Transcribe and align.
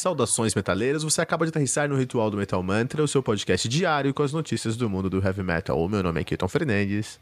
Saudações 0.00 0.54
metaleiras, 0.54 1.02
você 1.02 1.20
acaba 1.20 1.44
de 1.44 1.50
aterrissar 1.50 1.86
no 1.86 1.94
Ritual 1.94 2.30
do 2.30 2.38
Metal 2.38 2.62
Mantra, 2.62 3.02
o 3.02 3.06
seu 3.06 3.22
podcast 3.22 3.68
diário 3.68 4.14
com 4.14 4.22
as 4.22 4.32
notícias 4.32 4.74
do 4.74 4.88
mundo 4.88 5.10
do 5.10 5.22
heavy 5.22 5.42
metal. 5.42 5.78
O 5.78 5.90
meu 5.90 6.02
nome 6.02 6.22
é 6.22 6.24
Keaton 6.24 6.48
Fernandes. 6.48 7.20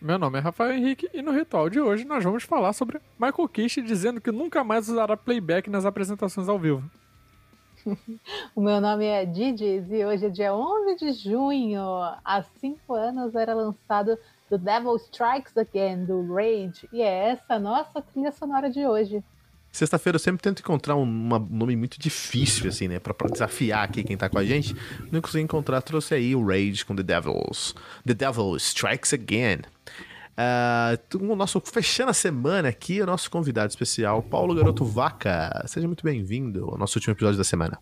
Meu 0.00 0.18
nome 0.18 0.36
é 0.36 0.40
Rafael 0.40 0.72
Henrique 0.72 1.08
e 1.14 1.22
no 1.22 1.30
ritual 1.30 1.70
de 1.70 1.80
hoje 1.80 2.04
nós 2.04 2.24
vamos 2.24 2.42
falar 2.42 2.72
sobre 2.72 3.00
Michael 3.16 3.48
Kish 3.48 3.74
dizendo 3.86 4.20
que 4.20 4.32
nunca 4.32 4.64
mais 4.64 4.88
usará 4.88 5.16
playback 5.16 5.70
nas 5.70 5.84
apresentações 5.84 6.48
ao 6.48 6.58
vivo. 6.58 6.82
o 8.56 8.60
meu 8.60 8.80
nome 8.80 9.04
é 9.04 9.24
Didis 9.24 9.88
e 9.88 10.04
hoje 10.04 10.26
é 10.26 10.28
dia 10.28 10.52
11 10.52 10.96
de 10.96 11.12
junho. 11.12 11.84
Há 12.24 12.42
cinco 12.60 12.94
anos 12.94 13.36
era 13.36 13.54
lançado 13.54 14.18
The 14.50 14.58
Devil 14.58 14.96
Strikes 14.96 15.56
Again, 15.56 16.04
do 16.06 16.34
Rage, 16.34 16.88
e 16.92 17.00
é 17.00 17.28
essa 17.28 17.54
a 17.54 17.60
nossa 17.60 18.02
trilha 18.02 18.32
sonora 18.32 18.68
de 18.68 18.84
hoje. 18.84 19.22
Sexta-feira 19.72 20.16
eu 20.16 20.20
sempre 20.20 20.42
tento 20.42 20.60
encontrar 20.60 20.96
um 20.96 21.02
uma, 21.02 21.38
nome 21.38 21.74
muito 21.74 21.98
difícil, 21.98 22.68
assim, 22.68 22.88
né? 22.88 22.98
Pra, 22.98 23.14
pra, 23.14 23.28
desafiar 23.28 23.84
aqui 23.84 24.04
quem 24.04 24.18
tá 24.18 24.28
com 24.28 24.38
a 24.38 24.44
gente. 24.44 24.76
Não 25.10 25.22
consegui 25.22 25.42
encontrar, 25.42 25.80
trouxe 25.80 26.14
aí 26.14 26.36
o 26.36 26.46
Rage 26.46 26.84
com 26.84 26.94
The 26.94 27.02
Devils. 27.02 27.74
The 28.06 28.12
Devil 28.12 28.56
Strikes 28.56 29.14
Again. 29.14 29.62
Uh, 30.32 31.32
o 31.32 31.36
nosso 31.36 31.60
fechando 31.60 32.10
a 32.10 32.14
semana 32.14 32.68
aqui, 32.68 33.00
o 33.00 33.06
nosso 33.06 33.30
convidado 33.30 33.70
especial, 33.70 34.22
Paulo 34.22 34.54
Garoto 34.54 34.84
Vaca. 34.84 35.64
Seja 35.66 35.86
muito 35.86 36.04
bem-vindo 36.04 36.68
ao 36.70 36.76
nosso 36.76 36.98
último 36.98 37.14
episódio 37.14 37.38
da 37.38 37.44
semana. 37.44 37.78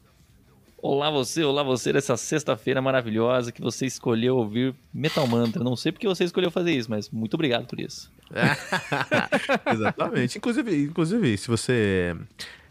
Olá 0.83 1.11
você, 1.11 1.45
olá 1.45 1.63
você 1.63 1.93
dessa 1.93 2.17
sexta-feira 2.17 2.81
maravilhosa 2.81 3.53
que 3.53 3.61
você 3.61 3.85
escolheu 3.85 4.39
ouvir 4.39 4.75
Metal 4.95 5.27
Mantra. 5.27 5.63
Não 5.63 5.77
sei 5.77 5.93
porque 5.93 6.09
você 6.09 6.25
escolheu 6.25 6.51
fazer 6.51 6.73
isso, 6.73 6.91
mas 6.91 7.11
muito 7.11 7.35
obrigado 7.35 7.67
por 7.67 7.79
isso. 7.79 8.11
Exatamente. 9.71 10.39
Inclusive, 10.39 10.85
inclusive, 10.85 11.37
se 11.37 11.49
você 11.49 12.17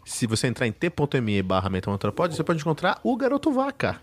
se 0.04 0.26
você 0.26 0.48
entrar 0.48 0.66
em 0.66 0.72
t.me 0.72 1.42
barra 1.42 1.70
Pod, 2.12 2.34
você 2.34 2.42
pode 2.42 2.58
encontrar 2.58 2.98
o 3.04 3.16
Garoto 3.16 3.52
Vaca. 3.52 4.00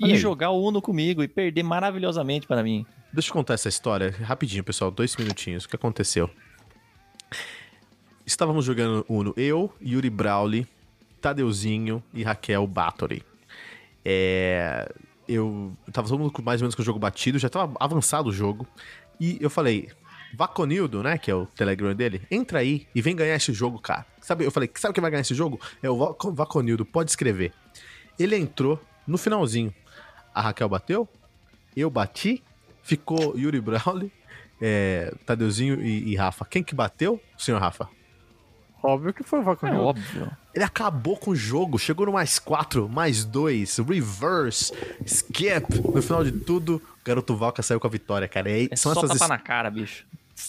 E 0.00 0.16
jogar 0.16 0.50
o 0.50 0.66
Uno 0.66 0.82
comigo 0.82 1.22
e 1.22 1.28
perder 1.28 1.62
maravilhosamente 1.62 2.48
para 2.48 2.64
mim. 2.64 2.84
Deixa 3.12 3.30
eu 3.30 3.32
contar 3.32 3.54
essa 3.54 3.68
história 3.68 4.10
rapidinho, 4.22 4.64
pessoal. 4.64 4.90
Dois 4.90 5.14
minutinhos. 5.16 5.66
O 5.66 5.68
que 5.68 5.76
aconteceu? 5.76 6.28
Estávamos 8.26 8.64
jogando 8.64 9.06
Uno, 9.08 9.32
eu, 9.36 9.72
Yuri 9.80 10.10
Brawley, 10.10 10.66
Tadeuzinho 11.20 12.02
e 12.12 12.24
Raquel 12.24 12.66
Bathory. 12.66 13.22
É, 14.08 14.88
eu 15.28 15.76
tava 15.92 16.06
todo 16.06 16.20
mundo 16.20 16.32
mais 16.44 16.60
ou 16.60 16.66
menos 16.66 16.76
com 16.76 16.82
o 16.82 16.84
jogo 16.84 16.96
batido, 16.96 17.40
já 17.40 17.48
tava 17.48 17.74
avançado 17.80 18.28
o 18.28 18.32
jogo. 18.32 18.64
E 19.18 19.36
eu 19.40 19.50
falei, 19.50 19.88
Vaconildo, 20.32 21.02
né? 21.02 21.18
Que 21.18 21.28
é 21.28 21.34
o 21.34 21.46
Telegram 21.46 21.92
dele, 21.92 22.22
entra 22.30 22.60
aí 22.60 22.86
e 22.94 23.02
vem 23.02 23.16
ganhar 23.16 23.34
esse 23.34 23.52
jogo, 23.52 23.80
cara. 23.80 24.06
Sabe, 24.20 24.44
eu 24.44 24.52
falei, 24.52 24.70
sabe 24.76 24.94
quem 24.94 25.02
vai 25.02 25.10
ganhar 25.10 25.22
esse 25.22 25.34
jogo? 25.34 25.60
É 25.82 25.90
o 25.90 25.96
Vaconildo, 26.32 26.86
pode 26.86 27.10
escrever. 27.10 27.52
Ele 28.16 28.36
entrou 28.36 28.80
no 29.04 29.18
finalzinho. 29.18 29.74
A 30.32 30.40
Raquel 30.40 30.68
bateu, 30.68 31.08
eu 31.76 31.90
bati, 31.90 32.44
ficou 32.82 33.36
Yuri 33.36 33.60
Brawley, 33.60 34.12
é, 34.62 35.12
Tadeuzinho 35.24 35.82
e, 35.82 36.12
e 36.12 36.14
Rafa. 36.14 36.44
Quem 36.44 36.62
que 36.62 36.76
bateu? 36.76 37.20
Senhor 37.36 37.58
Rafa. 37.58 37.88
Óbvio 38.86 39.12
que 39.12 39.24
foi 39.24 39.40
o 39.40 39.42
Vaconil. 39.42 39.74
É 39.74 39.80
óbvio. 39.80 40.30
Ele 40.54 40.64
acabou 40.64 41.16
com 41.16 41.32
o 41.32 41.36
jogo, 41.36 41.76
chegou 41.76 42.06
no 42.06 42.12
mais 42.12 42.38
4, 42.38 42.88
mais 42.88 43.24
2, 43.24 43.78
reverse, 43.78 44.72
skip. 45.04 45.66
No 45.92 46.00
final 46.00 46.22
de 46.22 46.30
tudo, 46.30 46.76
o 46.76 47.04
garoto 47.04 47.34
Valka 47.36 47.62
saiu 47.62 47.80
com 47.80 47.86
a 47.88 47.90
vitória, 47.90 48.28
cara. 48.28 48.48
E 48.48 48.68
é 48.70 48.76
são 48.76 48.94
só 48.94 49.04
essas 49.04 49.18
tapa 49.18 49.28
na 49.28 49.38
cara, 49.38 49.68
bicho. 49.70 50.06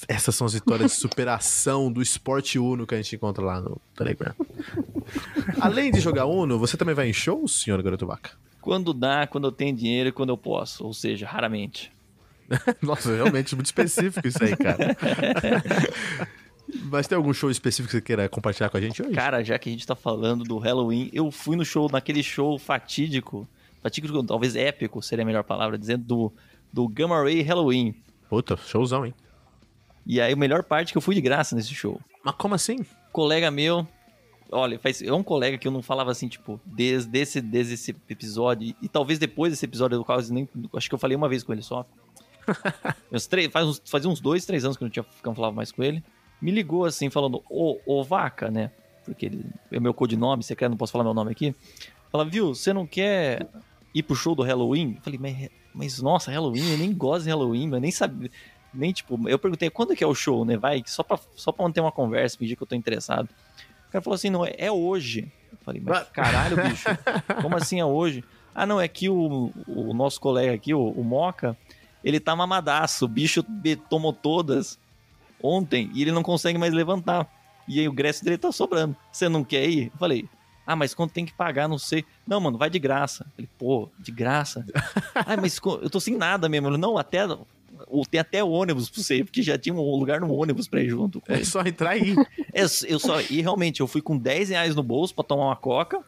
Essas 0.07 0.35
são 0.35 0.45
as 0.45 0.53
vitórias 0.53 0.91
de 0.91 0.97
superação 0.97 1.91
do 1.91 1.99
esporte 1.99 2.59
Uno 2.59 2.85
que 2.85 2.93
a 2.93 2.97
gente 2.97 3.15
encontra 3.15 3.43
lá 3.43 3.59
no 3.59 3.81
Telegram. 3.95 4.35
Além 5.59 5.91
de 5.91 5.99
jogar 5.99 6.25
Uno, 6.25 6.59
você 6.59 6.77
também 6.77 6.93
vai 6.93 7.09
em 7.09 7.13
shows, 7.13 7.63
senhor 7.63 7.81
Garoto 7.81 8.05
Vaca? 8.05 8.31
Quando 8.61 8.93
dá, 8.93 9.25
quando 9.25 9.47
eu 9.47 9.51
tenho 9.51 9.75
dinheiro 9.75 10.09
e 10.09 10.11
quando 10.11 10.29
eu 10.29 10.37
posso. 10.37 10.85
Ou 10.85 10.93
seja, 10.93 11.25
raramente. 11.25 11.91
Nossa, 12.83 13.15
realmente 13.15 13.55
muito 13.55 13.67
específico 13.67 14.27
isso 14.27 14.43
aí, 14.43 14.55
cara. 14.55 14.95
Mas 16.91 17.07
tem 17.07 17.15
algum 17.15 17.33
show 17.33 17.49
específico 17.49 17.87
que 17.87 17.97
você 17.97 18.01
queira 18.01 18.27
compartilhar 18.27 18.69
com 18.69 18.77
a 18.77 18.81
gente 18.81 19.01
hoje? 19.01 19.13
Cara, 19.13 19.43
já 19.43 19.57
que 19.57 19.69
a 19.69 19.71
gente 19.71 19.87
tá 19.87 19.95
falando 19.95 20.43
do 20.43 20.57
Halloween, 20.57 21.09
eu 21.13 21.31
fui 21.31 21.55
no 21.55 21.63
show, 21.63 21.89
naquele 21.89 22.21
show 22.21 22.59
fatídico, 22.59 23.47
fatídico, 23.81 24.21
talvez 24.23 24.55
épico 24.55 25.01
seria 25.01 25.23
a 25.23 25.25
melhor 25.25 25.43
palavra, 25.43 25.77
dizendo 25.77 26.03
do, 26.03 26.33
do 26.71 26.87
Gamma 26.87 27.21
Ray 27.21 27.41
Halloween. 27.41 27.95
Puta, 28.29 28.57
showzão, 28.57 29.05
hein? 29.05 29.13
E 30.05 30.19
aí, 30.19 30.33
a 30.33 30.35
melhor 30.35 30.63
parte 30.63 30.89
é 30.89 30.91
que 30.91 30.97
eu 30.97 31.01
fui 31.01 31.15
de 31.15 31.21
graça 31.21 31.55
nesse 31.55 31.73
show. 31.73 32.01
Mas 32.23 32.35
como 32.35 32.55
assim? 32.55 32.85
Colega 33.13 33.49
meu, 33.49 33.87
olha, 34.51 34.77
faz, 34.77 35.01
é 35.01 35.11
um 35.11 35.23
colega 35.23 35.57
que 35.57 35.67
eu 35.67 35.71
não 35.71 35.81
falava 35.81 36.11
assim, 36.11 36.27
tipo, 36.27 36.59
desde 36.65 37.17
esse, 37.17 37.41
desde 37.41 37.75
esse 37.75 37.95
episódio, 38.09 38.75
e, 38.81 38.89
talvez 38.89 39.19
depois 39.19 39.53
desse 39.53 39.65
episódio, 39.65 39.97
do 39.97 40.05
qual 40.05 40.19
nem, 40.29 40.47
acho 40.75 40.89
que 40.89 40.95
eu 40.95 40.99
falei 40.99 41.15
uma 41.15 41.29
vez 41.29 41.43
com 41.43 41.53
ele 41.53 41.61
só. 41.61 41.85
três, 43.29 43.51
faz, 43.51 43.81
fazia 43.85 44.09
uns 44.09 44.19
dois, 44.19 44.45
três 44.45 44.65
anos 44.65 44.75
que 44.75 44.83
eu 44.83 44.85
não, 44.85 44.91
tinha, 44.91 45.03
que 45.03 45.25
eu 45.25 45.29
não 45.29 45.35
falava 45.35 45.55
mais 45.55 45.71
com 45.71 45.81
ele 45.81 46.03
me 46.41 46.51
ligou 46.51 46.85
assim, 46.85 47.09
falando, 47.09 47.43
ô, 47.49 47.79
ô 47.85 48.03
vaca, 48.03 48.49
né? 48.49 48.71
Porque 49.03 49.25
ele 49.25 49.45
é 49.71 49.79
meu 49.79 49.93
codinome, 49.93 50.43
você 50.43 50.55
quer, 50.55 50.69
não 50.69 50.77
posso 50.77 50.91
falar 50.91 51.03
meu 51.03 51.13
nome 51.13 51.31
aqui. 51.31 51.55
Fala, 52.11 52.25
viu, 52.25 52.53
você 52.53 52.73
não 52.73 52.85
quer 52.85 53.47
ir 53.93 54.03
pro 54.03 54.15
show 54.15 54.35
do 54.35 54.43
Halloween? 54.43 54.95
Eu 54.97 55.01
falei, 55.01 55.19
mas, 55.19 55.49
mas 55.73 56.01
nossa, 56.01 56.31
Halloween, 56.31 56.71
eu 56.71 56.77
nem 56.77 56.93
gosto 56.93 57.23
de 57.23 57.29
Halloween, 57.29 57.71
eu 57.71 57.79
nem 57.79 57.91
sabia. 57.91 58.29
Nem 58.73 58.91
tipo, 58.91 59.27
eu 59.27 59.39
perguntei 59.39 59.69
quando 59.69 59.95
que 59.95 60.03
é 60.03 60.07
o 60.07 60.13
show, 60.13 60.45
né? 60.45 60.57
Vai, 60.57 60.83
só 60.85 61.03
pra, 61.03 61.17
só 61.35 61.51
pra 61.51 61.63
manter 61.63 61.81
uma 61.81 61.91
conversa, 61.91 62.37
pedir 62.37 62.55
que 62.55 62.63
eu 62.63 62.67
tô 62.67 62.75
interessado. 62.75 63.29
O 63.87 63.91
cara 63.91 64.03
falou 64.03 64.15
assim, 64.15 64.29
não, 64.29 64.45
é, 64.45 64.53
é 64.57 64.71
hoje. 64.71 65.31
Eu 65.51 65.57
falei, 65.61 65.81
mas 65.83 66.07
caralho, 66.09 66.57
bicho, 66.61 66.87
como 67.41 67.55
assim 67.55 67.79
é 67.79 67.85
hoje? 67.85 68.23
Ah, 68.53 68.65
não, 68.65 68.79
é 68.79 68.87
que 68.87 69.09
o, 69.09 69.51
o 69.67 69.93
nosso 69.93 70.19
colega 70.19 70.53
aqui, 70.53 70.73
o, 70.73 70.89
o 70.89 71.03
Moca, 71.03 71.57
ele 72.03 72.19
tá 72.19 72.35
mamadaço, 72.35 73.05
o 73.05 73.07
bicho 73.07 73.43
tomou 73.89 74.11
todas 74.11 74.79
ontem 75.41 75.89
e 75.93 76.01
ele 76.01 76.11
não 76.11 76.23
consegue 76.23 76.57
mais 76.57 76.73
levantar. 76.73 77.27
E 77.67 77.79
aí 77.79 77.87
o 77.87 77.91
ingresso 77.91 78.23
dele 78.23 78.37
tá 78.37 78.51
sobrando. 78.51 78.95
Você 79.11 79.27
não 79.27 79.43
quer 79.43 79.67
ir? 79.67 79.91
Eu 79.93 79.99
falei, 79.99 80.27
ah, 80.67 80.75
mas 80.75 80.93
quando 80.93 81.11
tem 81.11 81.25
que 81.25 81.33
pagar, 81.33 81.69
não 81.69 81.77
sei. 81.77 82.03
Não, 82.27 82.41
mano, 82.41 82.57
vai 82.57 82.69
de 82.69 82.77
graça. 82.77 83.25
Ele, 83.37 83.49
pô, 83.57 83.89
de 83.97 84.11
graça? 84.11 84.65
ah, 85.15 85.37
mas 85.37 85.59
eu 85.63 85.89
tô 85.89 85.99
sem 85.99 86.17
nada 86.17 86.49
mesmo. 86.49 86.67
Ele, 86.67 86.77
não, 86.77 86.97
até. 86.97 87.25
Tem 88.09 88.19
até 88.19 88.43
ônibus 88.43 88.89
pra 88.89 89.01
você, 89.01 89.23
porque 89.23 89.41
já 89.41 89.57
tinha 89.57 89.73
um 89.73 89.95
lugar 89.95 90.19
no 90.19 90.33
ônibus 90.33 90.67
pra 90.67 90.81
ir 90.81 90.89
junto. 90.89 91.21
é 91.27 91.43
só 91.43 91.61
entrar 91.61 91.91
aí. 91.91 92.15
É, 92.53 92.63
eu 92.87 92.97
só, 92.97 93.21
e 93.21 93.39
realmente, 93.39 93.81
eu 93.81 93.87
fui 93.87 94.01
com 94.01 94.17
10 94.17 94.49
reais 94.49 94.75
no 94.75 94.81
bolso 94.81 95.13
pra 95.13 95.23
tomar 95.23 95.45
uma 95.45 95.55
coca. 95.55 96.03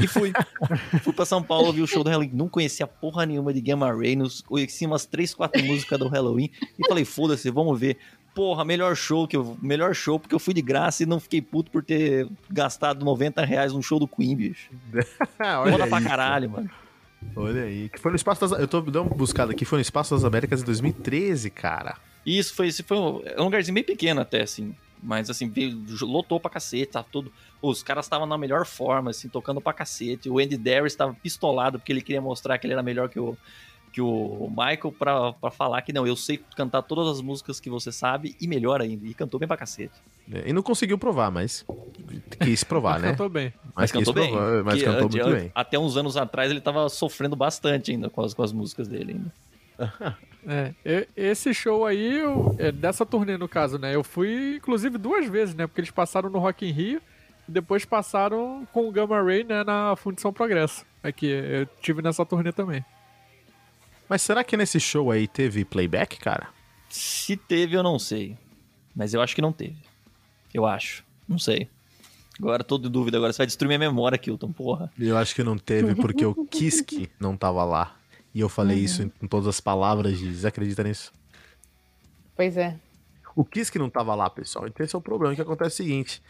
E 0.00 0.06
fui. 0.06 0.32
fui 1.02 1.12
pra 1.12 1.24
São 1.24 1.42
Paulo, 1.42 1.72
vi 1.72 1.82
o 1.82 1.86
show 1.86 2.04
do 2.04 2.10
Halloween. 2.10 2.30
Não 2.32 2.48
conhecia 2.48 2.86
porra 2.86 3.26
nenhuma 3.26 3.52
de 3.52 3.60
Gamma 3.60 3.92
Ray. 3.92 4.16
Conheci 4.46 4.86
umas 4.86 5.06
3, 5.06 5.34
4 5.34 5.64
músicas 5.64 5.98
do 5.98 6.08
Halloween. 6.08 6.50
E 6.78 6.86
falei, 6.86 7.04
foda-se, 7.04 7.50
vamos 7.50 7.78
ver 7.78 7.98
porra, 8.38 8.64
melhor 8.64 8.94
show 8.94 9.26
que 9.26 9.36
eu, 9.36 9.58
melhor 9.60 9.92
show 9.96 10.16
porque 10.16 10.32
eu 10.32 10.38
fui 10.38 10.54
de 10.54 10.62
graça 10.62 11.02
e 11.02 11.06
não 11.06 11.18
fiquei 11.18 11.42
puto 11.42 11.72
por 11.72 11.82
ter 11.82 12.28
gastado 12.48 13.04
90 13.04 13.44
reais 13.44 13.72
num 13.72 13.82
show 13.82 13.98
do 13.98 14.06
Queen, 14.06 14.36
bicho. 14.36 14.70
Foda 15.68 15.88
pra 15.88 16.00
caralho, 16.00 16.48
mano. 16.48 16.70
Olha 17.34 17.62
aí, 17.62 17.88
que 17.88 17.98
foi 17.98 18.12
no 18.12 18.16
Espaço 18.16 18.40
das... 18.42 18.52
Eu 18.52 18.68
tô 18.68 18.80
dando 18.80 19.08
uma 19.08 19.16
buscada 19.16 19.50
aqui, 19.50 19.64
foi 19.64 19.78
no 19.78 19.82
Espaço 19.82 20.14
das 20.14 20.22
Américas 20.22 20.62
em 20.62 20.64
2013, 20.64 21.50
cara. 21.50 21.96
Isso, 22.24 22.54
foi, 22.54 22.70
foi 22.70 22.96
um, 22.96 23.22
é 23.24 23.40
um 23.40 23.46
lugarzinho 23.46 23.74
bem 23.74 23.82
pequeno 23.82 24.20
até, 24.20 24.42
assim. 24.42 24.72
Mas, 25.02 25.28
assim, 25.28 25.48
veio, 25.48 25.84
lotou 26.02 26.38
pra 26.38 26.48
cacete, 26.48 26.92
tá 26.92 27.02
tudo... 27.02 27.32
Os 27.60 27.82
caras 27.82 28.04
estavam 28.04 28.24
na 28.24 28.38
melhor 28.38 28.64
forma, 28.64 29.10
assim, 29.10 29.28
tocando 29.28 29.60
pra 29.60 29.72
cacete. 29.72 30.30
O 30.30 30.38
Andy 30.38 30.56
Darius 30.56 30.92
estava 30.92 31.12
pistolado 31.12 31.80
porque 31.80 31.90
ele 31.90 32.02
queria 32.02 32.22
mostrar 32.22 32.56
que 32.56 32.68
ele 32.68 32.74
era 32.74 32.84
melhor 32.84 33.08
que 33.08 33.18
o, 33.18 33.36
que 33.88 34.00
o 34.00 34.48
Michael 34.50 34.92
pra, 34.98 35.32
pra 35.32 35.50
falar 35.50 35.82
que 35.82 35.92
não, 35.92 36.06
eu 36.06 36.14
sei 36.14 36.40
cantar 36.56 36.82
todas 36.82 37.08
as 37.08 37.20
músicas 37.20 37.58
que 37.58 37.68
você 37.68 37.90
sabe 37.90 38.36
e 38.40 38.46
melhor 38.46 38.80
ainda. 38.80 39.06
E 39.06 39.14
cantou 39.14 39.40
bem 39.40 39.46
pra 39.46 39.56
cacete. 39.56 39.94
É, 40.32 40.50
e 40.50 40.52
não 40.52 40.62
conseguiu 40.62 40.98
provar, 40.98 41.30
mas 41.30 41.64
quis 42.40 42.62
provar, 42.62 43.00
né? 43.00 43.10
Cantou 43.10 43.28
bem. 43.28 43.52
Mas, 43.64 43.72
mas 43.74 43.92
cantou 43.92 44.14
bem. 44.14 44.30
Provar, 44.30 44.64
mas 44.64 44.82
cantou 44.82 45.08
muito 45.08 45.30
bem. 45.30 45.52
Até 45.54 45.78
uns 45.78 45.96
anos 45.96 46.16
atrás 46.16 46.50
ele 46.50 46.60
tava 46.60 46.88
sofrendo 46.88 47.34
bastante 47.34 47.90
ainda 47.90 48.08
com 48.10 48.22
as, 48.22 48.34
com 48.34 48.42
as 48.42 48.52
músicas 48.52 48.86
dele 48.88 49.12
ainda. 49.12 50.18
É, 50.82 51.06
esse 51.14 51.52
show 51.52 51.84
aí, 51.84 52.20
eu, 52.20 52.56
é, 52.58 52.72
dessa 52.72 53.04
turnê 53.04 53.36
no 53.36 53.46
caso, 53.46 53.78
né? 53.78 53.94
Eu 53.94 54.02
fui, 54.02 54.56
inclusive, 54.56 54.96
duas 54.96 55.28
vezes, 55.28 55.54
né? 55.54 55.66
Porque 55.66 55.80
eles 55.80 55.90
passaram 55.90 56.30
no 56.30 56.38
Rock 56.38 56.66
in 56.66 56.70
Rio 56.70 57.02
e 57.46 57.52
depois 57.52 57.84
passaram 57.84 58.66
com 58.72 58.88
o 58.88 58.92
Gamma 58.92 59.20
Ray, 59.20 59.44
né? 59.44 59.62
Na 59.62 59.94
Fundição 59.96 60.32
Progresso. 60.32 60.86
Aqui, 61.02 61.26
eu 61.26 61.66
tive 61.82 62.00
nessa 62.00 62.24
turnê 62.24 62.50
também. 62.50 62.82
Mas 64.08 64.22
será 64.22 64.42
que 64.42 64.56
nesse 64.56 64.80
show 64.80 65.10
aí 65.10 65.28
teve 65.28 65.64
playback, 65.64 66.18
cara? 66.18 66.48
Se 66.88 67.36
teve, 67.36 67.76
eu 67.76 67.82
não 67.82 67.98
sei. 67.98 68.36
Mas 68.94 69.12
eu 69.12 69.20
acho 69.20 69.34
que 69.34 69.42
não 69.42 69.52
teve. 69.52 69.76
Eu 70.52 70.64
acho. 70.64 71.04
Não 71.28 71.38
sei. 71.38 71.68
Agora 72.38 72.62
tô 72.62 72.78
de 72.78 72.88
dúvida, 72.88 73.16
agora 73.16 73.32
você 73.32 73.38
vai 73.38 73.46
destruir 73.46 73.68
minha 73.68 73.78
memória, 73.78 74.16
Kilton, 74.16 74.52
porra. 74.52 74.90
Eu 74.98 75.16
acho 75.16 75.34
que 75.34 75.42
não 75.42 75.58
teve 75.58 75.94
porque 75.94 76.24
o 76.24 76.34
Kiski 76.46 77.10
não 77.18 77.36
tava 77.36 77.64
lá. 77.64 77.96
E 78.32 78.40
eu 78.40 78.48
falei 78.48 78.78
uhum. 78.78 78.84
isso 78.84 79.02
em, 79.02 79.12
em, 79.22 79.26
todas 79.26 79.48
as 79.48 79.60
palavras, 79.60 80.18
de 80.18 80.34
Você 80.34 80.46
acredita 80.46 80.84
nisso? 80.84 81.12
Pois 82.36 82.56
é. 82.56 82.78
O 83.34 83.44
Kiske 83.44 83.78
não 83.78 83.90
tava 83.90 84.14
lá, 84.14 84.30
pessoal. 84.30 84.66
Então 84.68 84.84
esse 84.84 84.94
é 84.94 84.98
o 84.98 85.02
problema. 85.02 85.32
O 85.32 85.36
que 85.36 85.42
acontece 85.42 85.82
é 85.82 85.84
o 85.84 85.86
seguinte: 85.86 86.22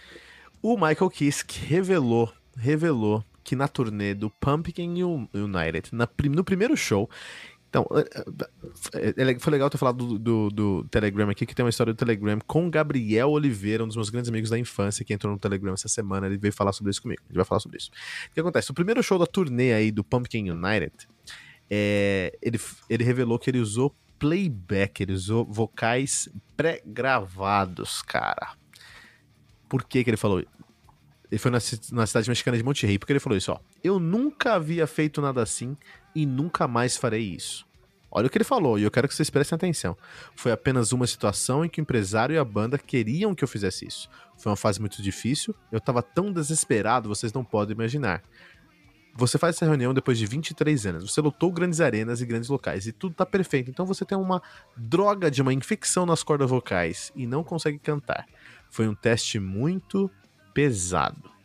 o 0.63 0.75
Michael 0.75 1.11
Kiske 1.11 1.61
revelou 1.67 2.33
revelou 2.57 3.25
que 3.45 3.57
na 3.57 3.69
turnê 3.69 4.15
do 4.15 4.29
Pumpkin 4.29 5.03
United, 5.03 5.89
na, 5.93 6.09
no 6.31 6.45
primeiro 6.45 6.77
show, 6.77 7.09
então, 7.69 7.87
é, 8.95 9.31
é, 9.31 9.39
foi 9.39 9.51
legal 9.51 9.69
ter 9.69 9.77
falado 9.77 10.07
do, 10.07 10.19
do, 10.19 10.49
do, 10.51 10.85
Telegram 10.91 11.29
aqui, 11.29 11.45
que 11.45 11.55
tem 11.55 11.63
uma 11.63 11.69
história 11.69 11.93
do 11.93 11.97
Telegram 11.97 12.39
com 12.47 12.71
Gabriel 12.71 13.31
Oliveira, 13.31 13.85
um 13.85 13.87
dos 13.87 13.97
meus 13.97 14.09
grandes 14.09 14.31
amigos 14.31 14.49
da 14.49 14.59
infância, 14.59 15.05
que 15.05 15.13
entrou 15.13 15.33
no 15.33 15.39
Telegram 15.39 15.75
essa 15.75 15.89
semana. 15.89 16.27
Ele 16.27 16.39
veio 16.39 16.53
falar 16.53 16.73
sobre 16.73 16.91
isso 16.91 17.03
comigo. 17.03 17.23
Ele 17.29 17.37
vai 17.37 17.45
falar 17.45 17.61
sobre 17.61 17.77
isso. 17.77 17.91
O 18.31 18.35
que 18.35 18.41
acontece? 18.41 18.71
O 18.71 18.75
primeiro 18.75 19.03
show 19.03 19.19
da 19.19 19.27
turnê 19.27 19.75
aí 19.75 19.91
do 19.91 20.03
Pumpkin 20.03 20.51
United, 20.51 20.95
é, 21.71 22.37
ele, 22.41 22.59
ele 22.89 23.05
revelou 23.05 23.39
que 23.39 23.51
ele 23.51 23.61
usou 23.61 23.95
playback, 24.19 25.03
ele 25.03 25.13
usou 25.13 25.45
vocais 25.45 26.29
pré-gravados, 26.57 28.01
cara. 28.01 28.55
Por 29.69 29.85
que, 29.85 30.03
que 30.03 30.09
ele 30.09 30.17
falou 30.17 30.43
ele 31.31 31.39
foi 31.39 31.51
na, 31.51 31.59
na, 31.93 32.07
cidade 32.07 32.29
mexicana 32.29 32.57
de 32.57 32.63
Monte 32.63 32.87
Rey, 32.87 32.99
porque 32.99 33.13
ele 33.13 33.21
falou 33.21 33.37
isso, 33.37 33.53
ó. 33.53 33.61
Eu 33.85 34.01
nunca 34.01 34.55
havia 34.55 34.87
feito 34.87 35.21
nada 35.21 35.43
assim 35.43 35.77
e 36.19 36.27
nunca 36.27 36.67
mais 36.67 36.97
farei 36.97 37.23
isso. 37.23 37.65
Olha 38.11 38.27
o 38.27 38.31
que 38.31 38.37
ele 38.37 38.45
falou, 38.45 38.77
e 38.77 38.83
eu 38.83 38.91
quero 38.91 39.07
que 39.07 39.15
vocês 39.15 39.31
prestem 39.31 39.55
atenção. 39.55 39.97
Foi 40.35 40.51
apenas 40.51 40.91
uma 40.91 41.07
situação 41.07 41.65
em 41.65 41.69
que 41.69 41.81
o 41.81 41.83
empresário 41.83 42.35
e 42.35 42.39
a 42.39 42.45
banda 42.45 42.77
queriam 42.77 43.37
que 43.37 43.45
eu 43.45 43.49
fizesse 43.49 43.87
isso. 43.87 44.09
Foi 44.37 44.51
uma 44.51 44.57
fase 44.57 44.81
muito 44.81 45.01
difícil, 45.01 45.55
eu 45.71 45.81
tava 45.81 46.03
tão 46.03 46.33
desesperado, 46.33 47.09
vocês 47.09 47.33
não 47.33 47.45
podem 47.45 47.77
imaginar. 47.77 48.21
Você 49.15 49.39
faz 49.39 49.55
essa 49.55 49.65
reunião 49.65 49.95
depois 49.95 50.19
de 50.19 50.27
23 50.27 50.87
anos, 50.87 51.13
você 51.13 51.21
lutou 51.21 51.53
grandes 51.53 51.81
arenas 51.81 52.21
e 52.21 52.27
grandes 52.27 52.49
locais, 52.49 52.85
e 52.89 52.93
tudo 52.93 53.15
tá 53.15 53.25
perfeito. 53.25 53.71
Então 53.71 53.87
você 53.87 54.05
tem 54.05 54.19
uma 54.19 54.43
droga 54.77 55.31
de 55.31 55.41
uma 55.41 55.53
infecção 55.53 56.05
nas 56.05 56.25
cordas 56.25 56.51
vocais 56.51 57.13
e 57.15 57.29
não 57.29 57.45
consegue 57.45 57.79
cantar. 57.79 58.27
Foi 58.69 58.89
um 58.89 58.95
teste 58.95 59.39
muito 59.39 60.11
pesado. 60.53 61.38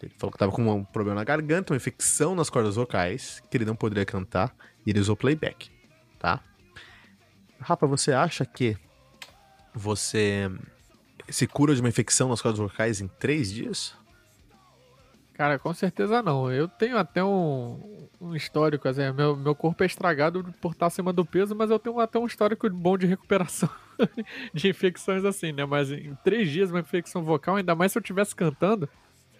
Ele 0.00 0.14
falou 0.16 0.32
que 0.32 0.38
tava 0.38 0.52
com 0.52 0.62
um 0.62 0.84
problema 0.84 1.20
na 1.20 1.24
garganta, 1.24 1.72
uma 1.72 1.76
infecção 1.76 2.34
nas 2.34 2.48
cordas 2.48 2.76
vocais, 2.76 3.42
que 3.50 3.56
ele 3.56 3.64
não 3.64 3.74
poderia 3.74 4.04
cantar, 4.04 4.54
e 4.86 4.90
ele 4.90 5.00
usou 5.00 5.16
playback, 5.16 5.70
tá? 6.18 6.40
Rafa, 7.60 7.86
você 7.86 8.12
acha 8.12 8.46
que 8.46 8.76
você 9.74 10.50
se 11.28 11.46
cura 11.46 11.74
de 11.74 11.80
uma 11.80 11.88
infecção 11.88 12.28
nas 12.28 12.40
cordas 12.40 12.58
vocais 12.58 13.00
em 13.00 13.08
três 13.08 13.52
dias? 13.52 13.96
Cara, 15.34 15.56
com 15.56 15.72
certeza 15.72 16.20
não. 16.20 16.50
Eu 16.50 16.66
tenho 16.66 16.98
até 16.98 17.22
um, 17.22 18.08
um 18.20 18.34
histórico, 18.34 18.88
assim, 18.88 19.08
meu, 19.12 19.36
meu 19.36 19.54
corpo 19.54 19.84
é 19.84 19.86
estragado 19.86 20.44
por 20.60 20.72
estar 20.72 20.86
acima 20.86 21.12
do 21.12 21.24
peso, 21.24 21.54
mas 21.54 21.70
eu 21.70 21.78
tenho 21.78 22.00
até 22.00 22.18
um 22.18 22.26
histórico 22.26 22.68
bom 22.68 22.98
de 22.98 23.06
recuperação 23.06 23.68
de 24.52 24.68
infecções 24.68 25.24
assim, 25.24 25.52
né? 25.52 25.64
Mas 25.64 25.92
em 25.92 26.16
três 26.24 26.50
dias 26.50 26.70
uma 26.70 26.80
infecção 26.80 27.22
vocal, 27.22 27.54
ainda 27.54 27.74
mais 27.76 27.92
se 27.92 27.98
eu 27.98 28.00
estivesse 28.00 28.34
cantando, 28.34 28.88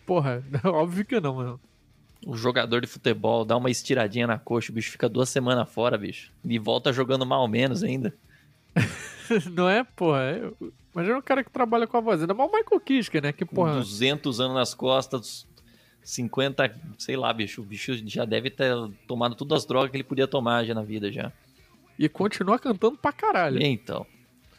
porra, 0.09 0.43
óbvio 0.65 1.05
que 1.05 1.21
não, 1.21 1.35
mano. 1.35 1.61
O 2.27 2.35
jogador 2.35 2.81
de 2.81 2.87
futebol 2.87 3.45
dá 3.45 3.57
uma 3.57 3.71
estiradinha 3.71 4.27
na 4.27 4.39
coxa, 4.39 4.73
o 4.73 4.75
bicho 4.75 4.91
fica 4.91 5.07
duas 5.07 5.29
semanas 5.29 5.71
fora, 5.71 5.99
bicho. 5.99 6.33
E 6.43 6.59
volta 6.59 6.93
jogando 6.93 7.27
mal 7.27 7.47
menos 7.47 7.85
ainda. 7.85 8.15
não 9.53 9.69
é, 9.69 9.85
porra? 9.85 10.23
É... 10.23 10.51
Imagina 10.95 11.19
um 11.19 11.23
cara 11.23 11.45
que 11.45 11.51
trabalha 11.51 11.87
com 11.87 11.97
a 11.97 12.01
voz. 12.01 12.23
Ainda 12.23 12.35
mais 12.35 12.51
o 12.51 12.57
Michael 12.57 12.81
Kiske, 12.81 13.21
né? 13.21 13.33
Que, 13.33 13.45
porra... 13.45 13.75
Com 13.75 13.79
200 13.81 14.41
anos 14.41 14.55
nas 14.57 14.75
costas, 14.75 15.47
50, 16.03 16.75
sei 16.99 17.17
lá, 17.17 17.33
bicho. 17.33 17.61
O 17.61 17.65
bicho 17.65 17.95
já 18.09 18.25
deve 18.25 18.51
ter 18.51 18.75
tomado 19.07 19.37
todas 19.37 19.59
as 19.59 19.67
drogas 19.67 19.91
que 19.91 19.97
ele 19.99 20.05
podia 20.05 20.27
tomar 20.27 20.65
já 20.65 20.75
na 20.75 20.83
vida 20.83 21.13
já. 21.13 21.31
E 21.97 22.09
continua 22.09 22.59
cantando 22.59 22.97
pra 22.97 23.13
caralho. 23.13 23.63
Então. 23.63 24.05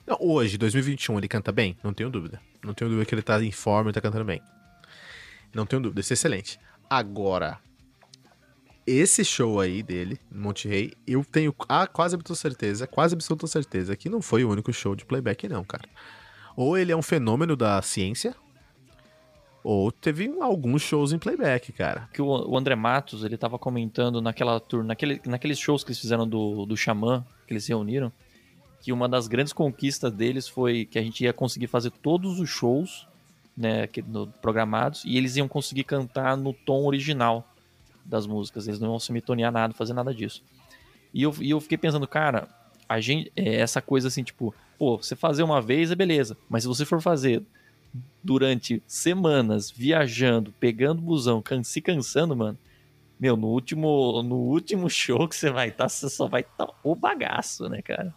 Não, 0.08 0.18
hoje, 0.22 0.58
2021, 0.58 1.18
ele 1.18 1.28
canta 1.28 1.52
bem? 1.52 1.76
Não 1.84 1.94
tenho 1.94 2.10
dúvida. 2.10 2.40
Não 2.64 2.74
tenho 2.74 2.90
dúvida 2.90 3.06
que 3.06 3.14
ele 3.16 3.22
tá 3.22 3.44
em 3.44 3.52
forma 3.52 3.90
e 3.90 3.94
tá 3.94 4.00
cantando 4.00 4.24
bem. 4.24 4.42
Não 5.54 5.66
tenho 5.66 5.82
dúvida, 5.82 6.02
isso 6.02 6.14
é 6.14 6.16
excelente. 6.16 6.60
Agora, 6.90 7.60
esse 8.86 9.24
show 9.24 9.60
aí 9.60 9.84
dele, 9.84 10.20
Monte 10.32 10.68
Rei, 10.68 10.94
eu 11.06 11.24
tenho 11.24 11.54
a 11.68 11.86
quase 11.86 12.16
absoluta 12.16 12.42
certeza, 12.42 12.88
quase 12.88 13.14
absoluta 13.14 13.46
certeza 13.46 13.96
que 13.96 14.10
não 14.10 14.22
foi 14.22 14.44
o 14.44 14.50
único 14.50 14.74
show 14.74 14.96
de 14.96 15.06
playback, 15.06 15.48
não, 15.48 15.64
cara. 15.64 15.88
Ou 16.56 16.78
ele 16.78 16.92
é 16.92 16.96
um 16.96 17.02
fenômeno 17.02 17.56
da 17.56 17.82
ciência, 17.82 18.36
ou 19.64 19.92
teve 19.92 20.34
alguns 20.42 20.82
shows 20.82 21.12
em 21.14 21.20
playback, 21.20 21.72
cara. 21.74 22.10
Que 22.14 22.22
o 22.22 22.58
André 22.58 22.76
Matos, 22.76 23.24
ele 23.24 23.38
tava 23.38 23.60
comentando 23.60 24.22
naquela 24.22 24.60
tour, 24.60 24.84
naquele, 24.84 25.22
naqueles 25.26 25.60
shows 25.60 25.84
que 25.84 25.92
eles 25.92 26.00
fizeram 26.00 26.28
do, 26.28 26.66
do 26.66 26.78
Xamã, 26.78 27.26
que 27.46 27.54
eles 27.54 27.66
se 27.66 27.70
reuniram, 27.70 28.12
que 28.82 28.92
uma 28.92 29.08
das 29.10 29.28
grandes 29.28 29.54
conquistas 29.54 30.12
deles 30.12 30.48
foi 30.48 30.86
que 30.86 30.98
a 30.98 31.02
gente 31.04 31.24
ia 31.24 31.34
conseguir 31.34 31.68
fazer 31.68 31.92
todos 31.92 32.40
os 32.40 32.50
shows, 32.50 33.08
né, 33.60 33.88
que, 33.88 34.02
no, 34.02 34.28
programados, 34.28 35.04
e 35.04 35.18
eles 35.18 35.36
iam 35.36 35.48
conseguir 35.48 35.84
cantar 35.84 36.38
no 36.38 36.54
tom 36.54 36.86
original 36.86 37.46
das 38.06 38.26
músicas, 38.26 38.68
eles 38.68 38.80
não 38.80 38.92
iam 38.92 39.00
semitonear 39.00 39.52
nada, 39.52 39.74
fazer 39.74 39.94
nada 39.94 40.14
disso. 40.14 40.42
E 41.14 41.22
eu, 41.24 41.36
e 41.42 41.50
eu 41.50 41.60
fiquei 41.60 41.78
pensando, 41.78 42.08
cara, 42.08 42.48
a 42.88 43.02
gente, 43.02 43.32
é 43.36 43.58
essa 43.58 43.82
coisa 43.82 44.08
assim, 44.08 44.24
tipo, 44.24 44.56
pô, 44.78 44.98
você 44.98 45.14
fazer 45.14 45.44
uma 45.44 45.62
vez 45.62 45.92
é 45.92 45.96
beleza, 45.96 46.38
mas 46.50 46.64
se 46.64 46.70
você 46.70 46.86
for 46.86 47.02
fazer 47.02 47.44
durante 48.24 48.82
semanas 48.88 49.70
viajando, 49.70 50.54
pegando 50.58 51.02
busão, 51.02 51.42
can 51.42 51.62
se 51.64 51.82
cansando, 51.82 52.36
mano. 52.36 52.58
Meu, 53.20 53.36
no 53.36 53.48
último, 53.48 54.24
no 54.24 54.38
último 54.38 54.90
show 54.90 55.28
que 55.28 55.36
você 55.36 55.50
vai 55.50 55.68
estar, 55.68 55.84
tá, 55.84 55.90
você 55.90 56.10
só 56.10 56.28
vai 56.28 56.42
estar 56.42 56.68
tá 56.68 56.74
o 56.82 56.96
bagaço, 56.96 57.68
né, 57.68 57.82
cara? 57.82 58.14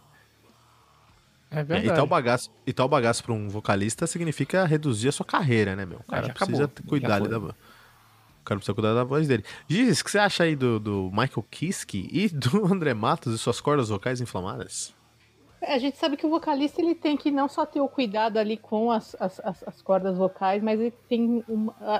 É 1.53 1.63
verdade. 1.63 1.89
É, 1.89 1.91
e 1.91 1.95
tal 1.95 2.07
bagaço, 2.07 2.51
e 2.65 2.73
tal 2.73 2.87
bagaço 2.87 3.23
pra 3.23 3.33
um 3.33 3.47
vocalista 3.47 4.07
significa 4.07 4.65
reduzir 4.65 5.09
a 5.09 5.11
sua 5.11 5.25
carreira, 5.25 5.75
né, 5.75 5.85
meu? 5.85 5.99
O 5.99 6.03
cara 6.03 6.27
ah, 6.27 6.33
precisa 6.33 6.65
acabou. 6.65 6.89
cuidar 6.89 7.19
da 7.19 7.37
O 7.37 7.53
cara 8.43 8.59
precisa 8.59 8.73
cuidar 8.73 8.93
da 8.93 9.03
voz 9.03 9.27
dele. 9.27 9.45
Diz, 9.67 10.01
o 10.01 10.03
que 10.03 10.11
você 10.11 10.17
acha 10.17 10.43
aí 10.43 10.55
do, 10.55 10.79
do 10.79 11.09
Michael 11.11 11.45
Kiske 11.51 12.09
e 12.11 12.27
do 12.27 12.65
André 12.73 12.93
Matos 12.93 13.35
e 13.35 13.37
suas 13.37 13.61
cordas 13.61 13.89
vocais 13.89 14.19
inflamadas? 14.19 14.93
É, 15.61 15.75
a 15.75 15.77
gente 15.77 15.97
sabe 15.97 16.17
que 16.17 16.25
o 16.25 16.29
vocalista 16.29 16.81
ele 16.81 16.93
tem 16.93 17.15
que 17.15 17.31
não 17.31 17.47
só 17.47 17.65
ter 17.65 17.79
o 17.79 17.87
cuidado 17.87 18.37
ali 18.37 18.57
com 18.57 18.91
as, 18.91 19.15
as, 19.17 19.39
as 19.65 19.81
cordas 19.81 20.17
vocais, 20.17 20.61
mas 20.61 20.77
ele 20.77 20.93
tem 21.07 21.41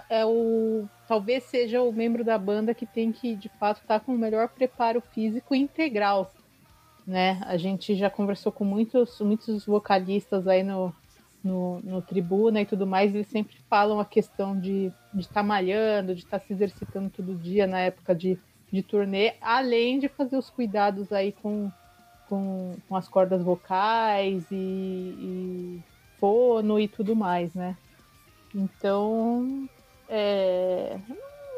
é 0.09 0.25
o 0.25 0.85
talvez 1.07 1.43
seja 1.43 1.81
o 1.81 1.91
membro 1.93 2.25
da 2.25 2.37
banda 2.37 2.73
que 2.73 2.85
tem 2.85 3.13
que 3.13 3.35
de 3.35 3.47
fato 3.57 3.77
estar 3.77 3.99
tá 3.99 4.05
com 4.05 4.13
o 4.13 4.17
melhor 4.17 4.49
preparo 4.49 5.01
físico 5.13 5.55
integral, 5.55 6.29
né? 7.05 7.41
A 7.45 7.57
gente 7.57 7.95
já 7.95 8.09
conversou 8.09 8.51
com 8.51 8.63
muitos 8.63 9.19
muitos 9.19 9.65
vocalistas 9.65 10.47
aí 10.47 10.63
no, 10.63 10.93
no, 11.43 11.79
no 11.81 12.01
tribuna 12.01 12.61
e 12.61 12.65
tudo 12.65 12.87
mais, 12.87 13.13
eles 13.13 13.27
sempre 13.27 13.55
falam 13.69 13.99
a 13.99 14.05
questão 14.05 14.59
de 14.59 14.91
estar 15.15 15.33
tá 15.35 15.43
malhando, 15.43 16.15
de 16.15 16.21
estar 16.21 16.39
tá 16.39 16.45
se 16.45 16.53
exercitando 16.53 17.09
todo 17.09 17.35
dia 17.35 17.67
na 17.67 17.79
época 17.79 18.15
de, 18.15 18.39
de 18.71 18.81
turnê, 18.81 19.33
além 19.41 19.99
de 19.99 20.07
fazer 20.07 20.37
os 20.37 20.49
cuidados 20.49 21.11
aí 21.11 21.31
com 21.31 21.71
com, 22.33 22.75
com 22.87 22.95
as 22.95 23.07
cordas 23.07 23.43
vocais 23.43 24.45
e, 24.49 24.55
e 24.55 25.83
fono 26.19 26.79
e 26.79 26.87
tudo 26.87 27.15
mais, 27.15 27.53
né? 27.53 27.77
Então, 28.55 29.67
é, 30.09 30.97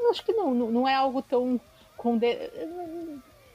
acho 0.10 0.24
que 0.26 0.34
não, 0.34 0.54
não 0.54 0.88
é 0.88 0.96
algo 0.96 1.22
tão 1.22 1.60
conde... 1.96 2.28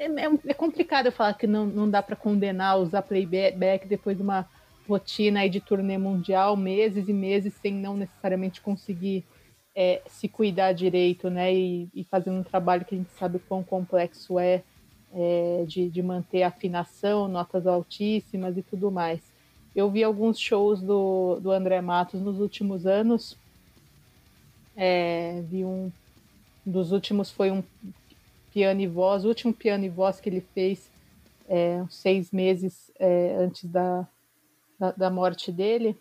é, 0.00 0.07
é, 0.07 0.30
é, 0.47 0.54
complicado 0.54 1.07
eu 1.07 1.12
falar 1.12 1.35
que 1.35 1.47
não, 1.47 1.66
não 1.66 1.88
dá 1.88 2.02
para 2.02 2.16
condenar 2.16 2.78
usar 2.78 3.02
playback 3.02 3.87
depois 3.87 4.16
de 4.16 4.23
uma 4.23 4.49
rotina 4.88 5.40
aí 5.40 5.50
de 5.50 5.61
turnê 5.61 5.99
mundial, 5.99 6.57
meses 6.57 7.09
e 7.09 7.12
meses 7.12 7.52
sem 7.61 7.75
não 7.75 7.97
necessariamente 7.97 8.61
conseguir 8.61 9.25
é, 9.76 10.00
se 10.07 10.26
cuidar 10.26 10.73
direito, 10.73 11.28
né? 11.28 11.54
E, 11.54 11.88
e 11.95 12.02
fazendo 12.02 12.40
um 12.40 12.42
trabalho 12.42 12.85
que 12.85 12.95
a 12.95 12.99
gente 12.99 13.12
sabe 13.12 13.37
o 13.37 13.40
quão 13.40 13.62
complexo 13.62 14.38
é 14.38 14.62
é, 15.12 15.64
de, 15.66 15.88
de 15.88 16.02
manter 16.02 16.42
afinação, 16.42 17.28
notas 17.28 17.66
altíssimas 17.66 18.57
e 18.57 18.62
tudo 18.62 18.90
mais. 18.90 19.21
Eu 19.75 19.90
vi 19.90 20.02
alguns 20.02 20.38
shows 20.38 20.80
do, 20.80 21.38
do 21.40 21.50
André 21.50 21.80
Matos 21.80 22.21
nos 22.21 22.40
últimos 22.40 22.87
anos. 22.87 23.37
É, 24.76 25.42
vi 25.49 25.64
um 25.64 25.92
dos 26.64 26.92
últimos 26.92 27.30
foi 27.30 27.50
um 27.50 27.62
piano 28.52 28.80
e 28.80 28.87
voz, 28.87 29.25
o 29.25 29.28
último 29.28 29.52
piano 29.52 29.85
e 29.85 29.88
voz 29.88 30.21
que 30.21 30.28
ele 30.28 30.40
fez 30.40 30.90
é, 31.49 31.85
seis 31.88 32.30
meses 32.30 32.90
é, 32.99 33.37
antes 33.38 33.64
da, 33.64 34.07
da, 34.78 34.92
da, 34.92 35.11
morte 35.11 35.50
dele. 35.50 35.97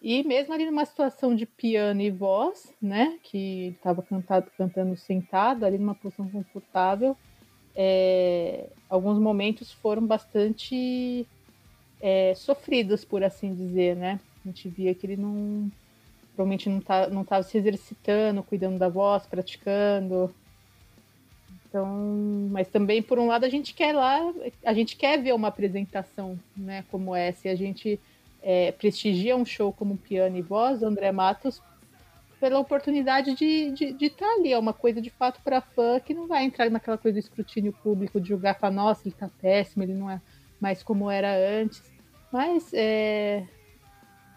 E 0.00 0.22
mesmo 0.22 0.54
ali 0.54 0.64
numa 0.66 0.84
situação 0.84 1.34
de 1.34 1.46
piano 1.46 2.00
e 2.00 2.10
voz, 2.10 2.72
né, 2.80 3.18
que 3.22 3.68
estava 3.68 4.04
cantando 4.56 4.96
sentado, 4.96 5.64
ali 5.64 5.78
numa 5.78 5.94
posição 5.94 6.28
confortável, 6.28 7.16
é, 7.74 8.68
alguns 8.88 9.18
momentos 9.18 9.72
foram 9.72 10.06
bastante 10.06 11.26
é, 12.00 12.34
sofridos, 12.34 13.04
por 13.04 13.24
assim 13.24 13.54
dizer, 13.54 13.96
né? 13.96 14.20
A 14.44 14.48
gente 14.48 14.68
via 14.68 14.94
que 14.94 15.06
ele 15.06 15.16
não 15.16 15.70
provavelmente 16.34 16.68
não 16.68 16.80
tá, 16.80 17.08
não 17.08 17.22
estava 17.22 17.42
se 17.42 17.56
exercitando, 17.56 18.42
cuidando 18.42 18.78
da 18.78 18.88
voz, 18.88 19.26
praticando. 19.26 20.32
Então, 21.76 22.48
mas 22.50 22.68
também 22.68 23.02
por 23.02 23.18
um 23.18 23.26
lado 23.26 23.44
a 23.44 23.50
gente 23.50 23.74
quer 23.74 23.94
lá, 23.94 24.32
a 24.64 24.72
gente 24.72 24.96
quer 24.96 25.20
ver 25.20 25.34
uma 25.34 25.48
apresentação, 25.48 26.38
né, 26.56 26.82
como 26.90 27.14
essa. 27.14 27.48
E 27.48 27.50
a 27.50 27.54
gente 27.54 28.00
é, 28.42 28.72
prestigia 28.72 29.36
um 29.36 29.44
show 29.44 29.70
como 29.70 29.98
piano 29.98 30.38
e 30.38 30.42
voz, 30.42 30.82
André 30.82 31.12
Matos 31.12 31.60
pela 32.40 32.58
oportunidade 32.58 33.34
de 33.34 33.44
estar 33.44 33.74
de, 33.74 33.92
de 33.92 34.10
tá 34.10 34.26
ali. 34.38 34.52
É 34.52 34.58
uma 34.58 34.72
coisa 34.72 35.02
de 35.02 35.10
fato 35.10 35.40
para 35.42 35.60
fã 35.60 36.00
que 36.00 36.14
não 36.14 36.26
vai 36.26 36.44
entrar 36.44 36.70
naquela 36.70 36.96
coisa 36.96 37.14
do 37.14 37.18
escrutínio 37.18 37.74
público 37.74 38.18
de 38.20 38.28
julgar, 38.28 38.58
falar, 38.58 38.72
nossa, 38.72 39.06
ele 39.06 39.14
tá 39.14 39.28
péssimo, 39.40 39.82
ele 39.82 39.94
não 39.94 40.10
é 40.10 40.20
mais 40.58 40.82
como 40.82 41.10
era 41.10 41.34
antes. 41.34 41.82
Mas 42.32 42.72
é, 42.72 43.44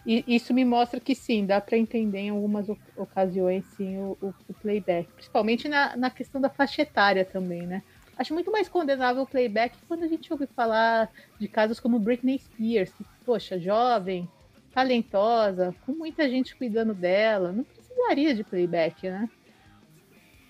isso 0.06 0.54
me 0.54 0.66
mostra 0.66 1.00
que 1.00 1.14
sim, 1.14 1.46
dá 1.46 1.60
para 1.60 1.78
entender 1.78 2.20
em 2.20 2.30
algumas 2.30 2.68
ocasiões 2.96 3.66
sim 3.76 3.98
o, 3.98 4.18
o, 4.22 4.34
o 4.48 4.54
playback, 4.54 5.12
principalmente 5.14 5.68
na, 5.68 5.96
na 5.96 6.10
questão 6.10 6.40
da 6.40 6.50
faixa 6.50 6.82
etária 6.82 7.26
também, 7.26 7.64
né? 7.68 7.84
Acho 8.18 8.34
muito 8.34 8.52
mais 8.52 8.68
condenável 8.68 9.24
o 9.24 9.28
playback 9.28 9.78
quando 9.88 10.04
a 10.04 10.08
gente 10.08 10.32
ouve 10.32 10.48
falar 10.48 11.10
de 11.40 11.48
casos 11.48 11.80
como 11.80 12.00
Britney 12.00 12.40
Spears, 12.40 12.92
que, 12.92 13.06
poxa, 13.26 13.58
jovem, 13.58 14.28
talentosa, 14.74 15.74
com 15.86 15.94
muita 15.94 16.30
gente 16.30 16.56
cuidando 16.56 16.94
dela, 16.94 17.52
não 17.52 17.64
precisaria 17.64 18.36
de 18.36 18.44
playback, 18.44 19.10
né? 19.10 19.30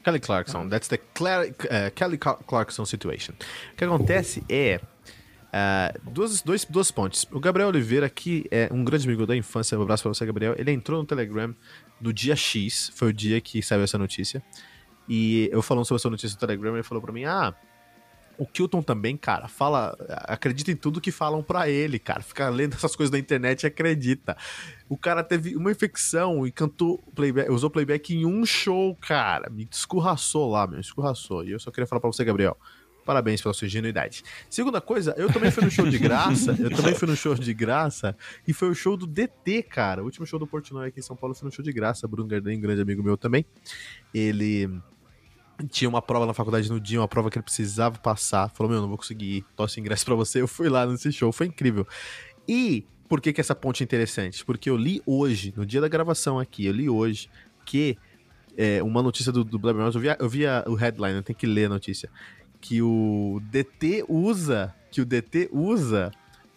Kelly 0.03 0.19
Clarkson, 0.19 0.69
that's 0.69 0.87
the 0.87 0.97
Cla 0.97 1.45
uh, 1.45 1.91
Kelly 1.93 2.17
Clarkson 2.17 2.85
situation. 2.85 3.33
O 3.73 3.75
que 3.75 3.83
acontece 3.83 4.43
é 4.49 4.79
uh, 5.49 6.11
duas, 6.11 6.41
dois, 6.41 6.65
duas 6.65 6.91
pontes. 6.91 7.25
O 7.31 7.39
Gabriel 7.39 7.69
Oliveira, 7.69 8.09
que 8.09 8.45
é 8.51 8.69
um 8.71 8.83
grande 8.83 9.07
amigo 9.07 9.25
da 9.25 9.35
infância, 9.35 9.77
um 9.77 9.81
abraço 9.81 10.03
pra 10.03 10.13
você, 10.13 10.25
Gabriel. 10.25 10.55
Ele 10.57 10.71
entrou 10.71 10.99
no 10.99 11.05
Telegram 11.05 11.55
no 11.99 12.13
dia 12.13 12.35
X, 12.35 12.91
foi 12.95 13.09
o 13.09 13.13
dia 13.13 13.39
que 13.41 13.61
saiu 13.61 13.83
essa 13.83 13.97
notícia. 13.97 14.43
E 15.07 15.49
eu 15.51 15.61
falando 15.61 15.85
sobre 15.85 15.99
essa 15.99 16.09
notícia 16.09 16.35
no 16.35 16.39
Telegram, 16.39 16.73
ele 16.75 16.83
falou 16.83 17.01
pra 17.01 17.11
mim: 17.11 17.25
Ah, 17.25 17.53
o 18.39 18.45
Kilton 18.45 18.81
também, 18.81 19.17
cara, 19.17 19.49
fala. 19.49 19.97
Acredita 20.23 20.71
em 20.71 20.75
tudo 20.75 21.01
que 21.01 21.11
falam 21.11 21.43
para 21.43 21.67
ele, 21.67 21.99
cara. 21.99 22.21
Fica 22.21 22.47
lendo 22.47 22.73
essas 22.77 22.95
coisas 22.95 23.11
da 23.11 23.19
internet 23.19 23.63
e 23.63 23.67
acredita. 23.67 24.37
O 24.87 24.95
cara 24.95 25.21
teve 25.23 25.57
uma 25.57 25.69
infecção 25.69 26.47
e 26.47 26.51
cantou 26.51 26.99
playback, 27.13 27.51
usou 27.51 27.69
playback 27.69 28.15
em 28.15 28.25
um 28.25 28.45
show, 28.45 28.95
cara. 28.95 29.49
Me 29.49 29.67
escurraçou 29.69 30.49
lá, 30.49 30.65
meu, 30.65 30.79
escurraçou. 30.79 31.43
E 31.43 31.51
eu 31.51 31.59
só 31.59 31.69
queria 31.69 31.85
falar 31.85 31.99
pra 31.99 32.09
você, 32.09 32.23
Gabriel. 32.23 32.57
Parabéns 33.05 33.41
pela 33.41 33.53
sua 33.53 33.65
ingenuidade. 33.65 34.23
Segunda 34.49 34.79
coisa, 34.79 35.13
eu 35.17 35.31
também 35.31 35.51
fui 35.51 35.63
no 35.63 35.71
show 35.71 35.87
de 35.87 35.97
graça. 35.97 36.55
eu 36.59 36.69
também 36.69 36.93
fui 36.93 37.07
no 37.07 37.15
show 37.15 37.33
de 37.35 37.53
graça. 37.53 38.15
E 38.47 38.53
foi 38.53 38.69
o 38.69 38.75
show 38.75 38.95
do 38.95 39.07
DT, 39.07 39.63
cara. 39.63 40.01
O 40.01 40.05
último 40.05 40.25
show 40.25 40.39
do 40.39 40.45
Portnoy 40.45 40.87
aqui 40.87 40.99
em 40.99 41.03
São 41.03 41.15
Paulo 41.15 41.33
foi 41.33 41.45
no 41.45 41.51
show 41.51 41.63
de 41.63 41.71
graça. 41.71 42.07
Bruno 42.07 42.25
um 42.25 42.27
grande 42.27 42.81
amigo 42.81 43.03
meu 43.03 43.17
também. 43.17 43.45
Ele 44.13 44.69
tinha 45.67 45.89
uma 45.89 46.01
prova 46.01 46.25
na 46.25 46.33
faculdade 46.33 46.69
no 46.69 46.79
dia, 46.79 47.01
uma 47.01 47.07
prova 47.07 47.29
que 47.29 47.37
ele 47.37 47.43
precisava 47.43 47.97
passar. 47.97 48.49
Falou, 48.49 48.71
meu, 48.71 48.81
não 48.81 48.87
vou 48.87 48.97
conseguir 48.97 49.37
ir, 49.37 49.45
tosse 49.55 49.79
ingresso 49.79 50.05
pra 50.05 50.15
você. 50.15 50.41
Eu 50.41 50.47
fui 50.47 50.69
lá 50.69 50.85
nesse 50.85 51.11
show, 51.11 51.31
foi 51.31 51.47
incrível. 51.47 51.85
E 52.47 52.85
por 53.07 53.19
que, 53.19 53.33
que 53.33 53.41
essa 53.41 53.55
ponte 53.55 53.81
é 53.81 53.85
interessante? 53.85 54.45
Porque 54.45 54.69
eu 54.69 54.77
li 54.77 55.01
hoje, 55.05 55.53
no 55.57 55.65
dia 55.65 55.81
da 55.81 55.87
gravação 55.87 56.39
aqui, 56.39 56.65
eu 56.65 56.73
li 56.73 56.89
hoje 56.89 57.29
que 57.65 57.97
é, 58.57 58.81
uma 58.83 59.01
notícia 59.01 59.31
do, 59.31 59.43
do 59.43 59.59
eu 59.69 59.99
vi, 59.99 60.07
eu 60.19 60.29
vi 60.29 60.45
a, 60.45 60.63
o 60.67 60.75
headline, 60.75 61.15
eu 61.15 61.23
tenho 61.23 61.37
que 61.37 61.47
ler 61.47 61.65
a 61.65 61.69
notícia, 61.69 62.09
que 62.61 62.81
o 62.81 63.41
DT 63.43 64.05
usa, 64.07 64.73
que 64.91 65.01
o 65.01 65.05
DT 65.05 65.49
usa 65.51 66.11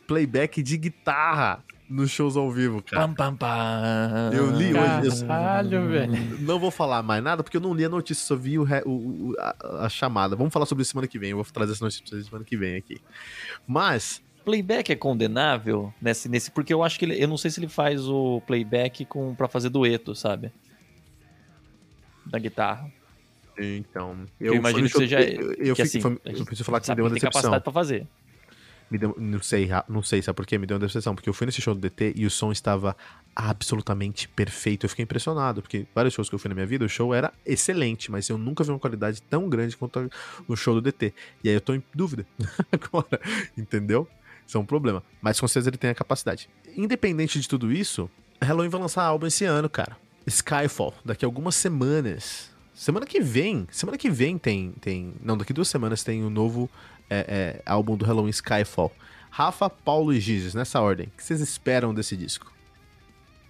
playback 0.06 0.62
de 0.62 0.76
guitarra 0.76 1.62
nos 1.92 2.11
shows 2.11 2.37
ao 2.37 2.50
vivo, 2.50 2.82
cara. 2.82 3.06
Pam, 3.06 3.14
pam, 3.14 3.37
pam. 3.37 4.30
Eu 4.32 4.50
li 4.50 4.73
hoje. 4.75 5.25
Caralho, 5.26 5.88
velho. 5.88 6.40
Não 6.40 6.59
vou 6.59 6.71
falar 6.71 7.02
mais 7.02 7.23
nada, 7.23 7.42
porque 7.42 7.56
eu 7.56 7.61
não 7.61 7.75
li 7.75 7.85
a 7.85 7.88
notícia, 7.88 8.25
só 8.25 8.35
vi 8.35 8.59
o, 8.59 8.66
o 8.87 9.35
a, 9.38 9.85
a, 9.85 9.88
chamada. 9.88 10.35
Vamos 10.35 10.52
falar 10.52 10.66
sobre 10.66 10.82
isso 10.82 10.92
semana 10.92 11.06
que 11.06 11.18
vem. 11.18 11.30
Eu 11.30 11.37
vou 11.37 11.44
trazer 11.44 11.73
essa 11.73 11.85
notícia 11.85 12.02
pra 12.02 12.11
vocês 12.11 12.26
semana 12.26 12.44
que 12.44 12.56
vem 12.56 12.76
aqui. 12.76 13.00
Mas. 13.66 14.23
Playback 14.44 14.90
é 14.90 14.97
condenável 14.97 15.94
nesse, 16.00 16.28
nesse 16.28 16.50
porque 16.50 16.75
eu 16.75 16.82
acho 16.82 16.99
que 16.99 17.04
ele, 17.04 17.23
eu 17.23 17.28
não 17.28 17.37
sei 17.37 17.49
se 17.49 17.61
ele 17.61 17.68
faz 17.68 18.09
o 18.09 18.40
playback 18.40 19.04
com 19.04 19.37
para 19.37 19.47
fazer 19.47 19.68
dueto, 19.68 20.16
sabe? 20.16 20.50
Da 22.26 22.40
guitarra. 22.40 22.90
Então, 23.59 24.25
eu, 24.40 24.54
eu 24.54 24.59
imagino 24.59 24.88
que 24.88 24.97
seja 24.97 25.21
eu, 25.21 25.52
eu, 25.52 25.75
que, 25.75 25.82
assim, 25.82 26.00
foi, 26.00 26.12
eu 26.25 26.44
preciso 26.44 26.64
falar 26.64 26.80
que 26.80 26.88
me 26.90 26.97
deu 26.97 27.04
uma 27.04 27.11
decepção. 27.11 27.30
capacidade 27.30 27.64
para 27.64 27.73
fazer 27.73 28.06
me 28.92 28.99
deu, 28.99 29.16
não 29.18 29.42
sei, 29.42 29.71
não 29.88 30.02
sei, 30.02 30.21
sabe 30.21 30.37
por 30.37 30.44
quê? 30.44 30.59
Me 30.59 30.66
deu 30.66 30.76
uma 30.76 30.87
decepção, 30.87 31.14
porque 31.14 31.28
eu 31.28 31.32
fui 31.32 31.47
nesse 31.47 31.62
show 31.62 31.75
do 31.75 31.80
DT 31.80 32.12
e 32.14 32.26
o 32.26 32.30
som 32.30 32.52
estava 32.52 32.94
absolutamente 33.35 34.28
perfeito. 34.28 34.85
Eu 34.85 34.90
fiquei 34.90 35.02
impressionado, 35.02 35.62
porque 35.62 35.87
vários 35.94 36.12
shows 36.12 36.28
que 36.28 36.35
eu 36.35 36.38
fui 36.38 36.50
na 36.50 36.54
minha 36.54 36.66
vida, 36.66 36.85
o 36.85 36.88
show 36.88 37.14
era 37.14 37.32
excelente, 37.47 38.11
mas 38.11 38.28
eu 38.28 38.37
nunca 38.37 38.62
vi 38.62 38.71
uma 38.71 38.78
qualidade 38.78 39.23
tão 39.23 39.49
grande 39.49 39.76
quanto 39.78 40.11
o 40.47 40.54
show 40.54 40.75
do 40.75 40.82
DT. 40.82 41.14
E 41.42 41.49
aí 41.49 41.54
eu 41.54 41.61
tô 41.61 41.73
em 41.73 41.82
dúvida 41.94 42.26
agora, 42.71 43.18
entendeu? 43.56 44.06
Isso 44.47 44.59
é 44.59 44.61
um 44.61 44.66
problema. 44.66 45.02
Mas 45.23 45.40
com 45.40 45.49
certeza 45.49 45.71
ele 45.71 45.78
tem 45.78 45.88
a 45.88 45.94
capacidade. 45.94 46.50
Independente 46.76 47.40
de 47.40 47.49
tudo 47.49 47.73
isso, 47.73 48.11
Halloween 48.42 48.68
vai 48.68 48.80
lançar 48.80 49.04
álbum 49.04 49.26
esse 49.26 49.47
ano, 49.47 49.71
cara. 49.71 49.97
Skyfall, 50.26 50.94
daqui 51.02 51.25
a 51.25 51.28
algumas 51.28 51.54
semanas. 51.54 52.51
Semana 52.82 53.06
que 53.06 53.20
vem, 53.20 53.68
semana 53.70 53.96
que 53.96 54.10
vem 54.10 54.36
tem, 54.36 54.72
tem, 54.80 55.14
não, 55.22 55.38
daqui 55.38 55.52
duas 55.52 55.68
semanas 55.68 56.02
tem 56.02 56.24
o 56.24 56.26
um 56.26 56.30
novo 56.30 56.68
é, 57.08 57.18
é, 57.28 57.62
álbum 57.64 57.96
do 57.96 58.04
Halloween 58.04 58.30
Skyfall. 58.30 58.90
Rafa, 59.30 59.70
Paulo 59.70 60.12
e 60.12 60.18
Gizes, 60.18 60.52
nessa 60.52 60.80
ordem. 60.80 61.06
O 61.06 61.10
que 61.16 61.22
vocês 61.22 61.40
esperam 61.40 61.94
desse 61.94 62.16
disco? 62.16 62.52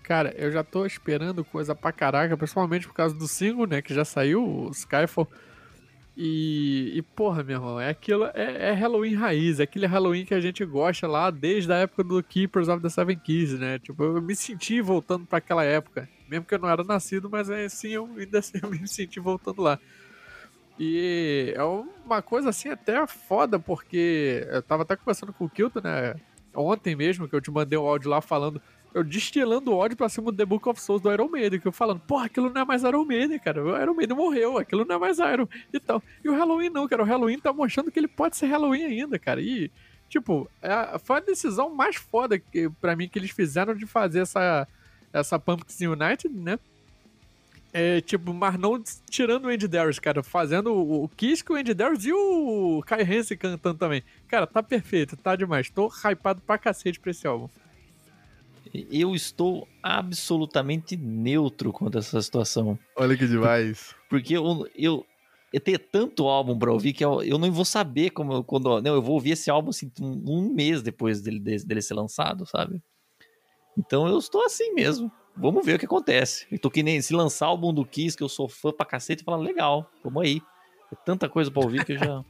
Cara, 0.03 0.35
eu 0.37 0.53
já 0.53 0.63
tô 0.63 0.85
esperando 0.85 1.43
coisa 1.47 1.75
pra 1.75 1.91
caraca, 1.93 2.37
principalmente 2.37 2.87
por 2.87 2.93
causa 2.93 3.15
do 3.15 3.27
single, 3.27 3.67
né, 3.67 3.81
que 3.81 3.95
já 3.95 4.05
saiu, 4.05 4.45
o 4.45 4.71
Skyfall. 4.71 5.27
E, 6.17 6.93
e 6.95 7.03
porra, 7.03 7.43
meu 7.43 7.57
irmão, 7.57 7.81
é 7.81 7.89
aquilo, 7.89 8.27
é, 8.35 8.69
é, 8.69 8.73
Halloween 8.73 9.15
raiz, 9.15 9.61
é 9.61 9.63
aquele 9.63 9.87
Halloween 9.87 10.27
que 10.27 10.35
a 10.35 10.41
gente 10.41 10.63
gosta 10.65 11.07
lá 11.07 11.31
desde 11.31 11.73
a 11.73 11.77
época 11.77 12.05
do 12.05 12.23
Keepers 12.23 12.69
of 12.69 12.83
the 12.83 12.89
Seven 12.91 13.19
Keys, 13.19 13.59
né? 13.59 13.79
Tipo, 13.79 14.05
eu 14.05 14.21
me 14.21 14.37
senti 14.37 14.83
voltando 14.83 15.25
para 15.25 15.39
aquela 15.39 15.65
época, 15.65 16.07
mesmo 16.29 16.45
que 16.45 16.55
eu 16.55 16.59
não 16.59 16.69
era 16.69 16.85
nascido, 16.85 17.31
mas 17.31 17.49
é 17.49 17.65
assim, 17.65 17.91
eu 17.91 18.09
ainda 18.19 18.41
assim, 18.41 18.59
eu 18.63 18.71
me 18.71 18.87
senti 18.87 19.19
voltando 19.19 19.63
lá. 19.63 19.79
E 20.79 21.55
é 21.57 21.63
uma 21.65 22.21
coisa 22.21 22.51
assim 22.51 22.69
até 22.69 23.07
foda, 23.07 23.59
porque 23.59 24.47
eu 24.51 24.63
tava 24.63 24.83
até 24.83 24.97
conversando 24.97 25.33
com 25.33 25.47
o 25.47 25.51
Kilton, 25.51 25.81
né? 25.81 26.15
Ontem 26.55 26.95
mesmo, 26.95 27.27
que 27.27 27.35
eu 27.35 27.41
te 27.41 27.51
mandei 27.51 27.79
um 27.79 27.87
áudio 27.87 28.11
lá 28.11 28.21
falando, 28.21 28.61
eu 28.95 29.03
destilando 29.03 29.75
ódio 29.75 29.97
pra 29.97 30.09
cima 30.09 30.31
do 30.31 30.37
The 30.37 30.45
Book 30.45 30.69
of 30.69 30.81
Souls 30.81 31.03
do 31.03 31.13
Iron 31.13 31.29
Maiden, 31.29 31.61
que 31.61 31.67
eu 31.67 31.73
falando, 31.73 32.01
porra, 32.01 32.27
aquilo 32.27 32.51
não 32.51 32.63
é 32.63 32.65
mais 32.65 32.83
Iron 32.83 33.05
Maiden, 33.05 33.39
cara. 33.39 33.65
O 33.65 33.81
Iron 33.81 33.95
Maiden 33.95 34.17
morreu, 34.17 34.59
aquilo 34.59 34.85
não 34.85 34.97
é 34.97 34.99
mais 34.99 35.19
Iron 35.19 35.49
e 35.73 35.81
tal. 35.81 36.03
E 36.25 36.29
o 36.29 36.35
Halloween 36.35 36.71
não, 36.71 36.87
cara. 36.87 37.03
O 37.03 37.07
Halloween 37.07 37.39
tá 37.39 37.53
mostrando 37.53 37.91
que 37.91 37.99
ele 37.99 38.09
pode 38.09 38.37
ser 38.37 38.47
Halloween 38.47 38.85
ainda, 38.85 39.19
cara. 39.19 39.41
E, 39.41 39.71
tipo, 40.09 40.49
é, 40.61 40.99
foi 40.99 41.17
a 41.17 41.21
decisão 41.21 41.75
mais 41.75 41.97
foda 41.97 42.39
que, 42.39 42.69
pra 42.81 42.95
mim 42.95 43.09
que 43.09 43.19
eles 43.19 43.31
fizeram 43.31 43.75
de 43.75 43.87
fazer 43.87 44.21
essa, 44.21 44.69
essa 45.13 45.39
Pumpkins 45.39 45.81
United, 45.81 46.29
né? 46.29 46.59
É, 47.75 48.03
tipo, 48.03 48.35
mas 48.35 48.59
não 48.59 48.83
tirando 49.09 49.47
o 49.47 49.49
Andy 49.49 49.67
Darius, 49.67 49.99
cara, 49.99 50.23
fazendo 50.23 50.75
o, 50.75 51.09
Kiss 51.09 51.43
com 51.43 51.55
o 51.55 51.57
Andy 51.57 51.73
Darius 51.73 52.05
e 52.05 52.13
o 52.13 52.83
Kai 52.87 53.03
Hansen 53.03 53.39
cantando 53.39 53.79
também. 53.79 54.03
Cara, 54.29 54.47
tá 54.47 54.63
perfeito, 54.63 55.17
tá 55.17 55.35
demais. 55.35 55.71
Tô 55.71 55.91
hypado 56.05 56.43
pra 56.43 56.59
cacete 56.59 57.01
pra 57.01 57.11
esse 57.11 57.27
álbum. 57.27 57.49
Eu 58.91 59.15
estou 59.15 59.69
absolutamente 59.83 60.97
neutro 60.97 61.73
quanto 61.73 61.97
a 61.97 61.99
essa 61.99 62.21
situação. 62.23 62.79
Olha 62.97 63.17
que 63.17 63.27
demais. 63.27 63.95
Porque 64.09 64.37
eu, 64.37 64.67
eu, 64.75 65.07
eu 65.53 65.61
tenho 65.61 65.79
tanto 65.79 66.27
álbum 66.27 66.59
pra 66.59 66.73
ouvir 66.73 66.93
que 66.93 67.05
eu, 67.05 67.23
eu 67.23 67.39
não 67.39 67.53
vou 67.53 67.65
saber 67.65 68.11
como 68.11 68.33
eu, 68.33 68.45
quando. 68.45 68.81
Não, 68.81 68.95
eu 68.95 69.03
vou 69.03 69.15
ouvir 69.15 69.33
esse 69.33 69.51
álbum 69.51 69.71
assim, 69.71 69.91
um, 70.01 70.23
um 70.27 70.55
mês 70.55 70.83
depois 70.83 71.21
dele, 71.21 71.39
dele 71.39 71.83
ser 71.83 71.95
lançado, 71.95 72.47
sabe? 72.47 72.83
Então 73.77 74.07
eu 74.07 74.19
estou 74.19 74.45
assim 74.45 74.73
mesmo 74.73 75.11
vamos 75.37 75.65
ver 75.65 75.75
o 75.75 75.79
que 75.79 75.87
acontece. 75.87 76.47
Eu 76.51 76.59
tô 76.59 76.71
que 76.71 76.83
nem 76.83 77.01
se 77.01 77.15
lançar 77.15 77.47
o 77.47 77.51
álbum 77.51 77.73
do 77.73 77.85
Kiss, 77.85 78.17
que 78.17 78.23
eu 78.23 78.29
sou 78.29 78.49
fã 78.49 78.73
pra 78.73 78.87
cacete, 78.87 79.23
e 79.23 79.25
falar, 79.25 79.39
legal, 79.39 79.91
vamos 80.03 80.23
aí. 80.23 80.41
É 80.93 80.97
tanta 81.05 81.29
coisa 81.29 81.51
pra 81.51 81.63
ouvir 81.63 81.85
que 81.85 81.93
eu 81.93 81.99
já. 81.99 82.25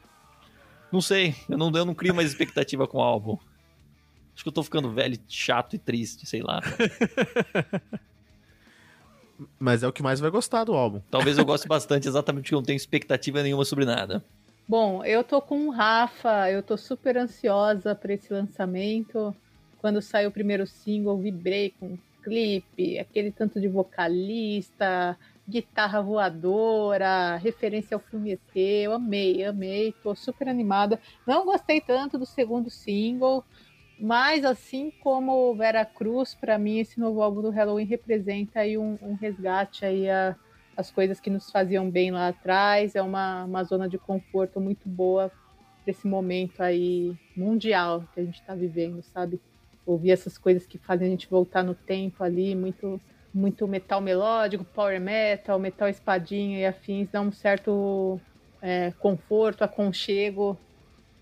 não 0.93 1.01
sei, 1.01 1.35
eu 1.49 1.59
não, 1.59 1.71
eu 1.75 1.85
não 1.85 1.95
crio 1.95 2.15
mais 2.15 2.29
expectativa 2.29 2.87
com 2.87 2.99
o 2.99 3.03
álbum. 3.03 3.39
Acho 4.35 4.43
que 4.45 4.49
eu 4.49 4.53
tô 4.53 4.63
ficando 4.63 4.91
velho, 4.91 5.19
chato 5.29 5.77
e 5.77 5.79
triste, 5.79 6.27
sei 6.27 6.43
lá. 6.43 6.61
Mas 9.59 9.83
é 9.83 9.89
o 9.89 9.93
que 9.93 10.03
mais 10.03 10.21
vai 10.21 10.31
gostar 10.31 10.65
do 10.65 10.75
álbum. 10.75 11.01
Talvez 11.11 11.37
eu 11.37 11.45
goste 11.45 11.67
bastante, 11.67 12.07
exatamente 12.07 12.45
porque 12.45 12.55
eu 12.55 12.59
não 12.59 12.65
tenho 12.65 12.77
expectativa 12.77 13.43
nenhuma 13.43 13.65
sobre 13.65 13.85
nada. 13.85 14.25
Bom, 14.69 15.05
eu 15.05 15.25
tô 15.25 15.41
com 15.41 15.67
o 15.67 15.71
Rafa, 15.71 16.51
eu 16.51 16.63
tô 16.63 16.77
super 16.77 17.17
ansiosa 17.17 17.95
para 17.95 18.15
esse 18.15 18.33
lançamento. 18.33 19.35
Quando 19.79 20.01
saiu 20.01 20.29
o 20.29 20.33
primeiro 20.33 20.67
single, 20.67 21.19
vibrei 21.19 21.75
com 21.79 21.99
clipe, 22.23 22.99
aquele 22.99 23.33
tanto 23.33 23.61
de 23.61 23.67
vocalista, 23.67 25.19
guitarra 25.49 26.01
voadora, 26.01 27.37
referência 27.37 27.97
ao 27.97 28.01
filme 28.01 28.33
ET. 28.33 28.57
Eu 28.57 28.93
amei, 28.93 29.45
amei, 29.45 29.93
tô 30.03 30.15
super 30.15 30.49
animada. 30.49 31.01
Não 31.27 31.45
gostei 31.45 31.81
tanto 31.81 32.17
do 32.17 32.25
segundo 32.25 32.71
single, 32.71 33.45
mas 34.03 34.45
assim 34.45 34.91
como 35.01 35.55
Vera 35.55 35.85
Cruz, 35.85 36.35
para 36.35 36.59
mim 36.59 36.79
esse 36.79 36.99
novo 36.99 37.23
álbum 37.23 37.41
do 37.41 37.51
Halloween 37.51 37.85
representa 37.85 38.61
aí 38.61 38.77
um, 38.77 38.99
um 39.01 39.15
resgate 39.15 39.85
aí 39.85 40.11
a, 40.11 40.35
as 40.77 40.91
coisas 40.91 41.21
que 41.21 41.31
nos 41.31 41.51
faziam 41.51 41.89
bem 41.89 42.11
lá 42.11 42.29
atrás. 42.29 42.97
É 42.97 43.03
uma, 43.03 43.45
uma 43.45 43.63
zona 43.63 43.89
de 43.89 43.99
conforto 43.99 44.61
muito 44.61 44.89
boa 44.89 45.31
para 45.83 45.91
esse 45.91 46.07
momento 46.07 46.61
aí 46.63 47.17
mundial 47.37 48.05
que 48.13 48.21
a 48.21 48.25
gente 48.25 48.41
está 48.41 48.55
vivendo, 48.55 49.03
sabe? 49.03 49.41
ouvir 49.85 50.13
essas 50.13 50.39
coisas 50.39 50.67
que 50.67 50.79
fazem 50.79 51.09
a 51.09 51.11
gente 51.11 51.29
voltar 51.29 51.63
no 51.63 51.75
tempo 51.75 52.23
ali, 52.23 52.55
muito 52.55 53.01
muito 53.35 53.67
metal 53.67 53.99
melódico, 53.99 54.63
power 54.63 55.01
metal, 55.01 55.59
metal 55.59 55.89
espadinha 55.89 56.59
e 56.59 56.67
afins, 56.67 57.09
dá 57.11 57.19
um 57.23 57.33
certo 57.33 58.21
é, 58.61 58.93
conforto, 58.99 59.65
aconchego 59.65 60.59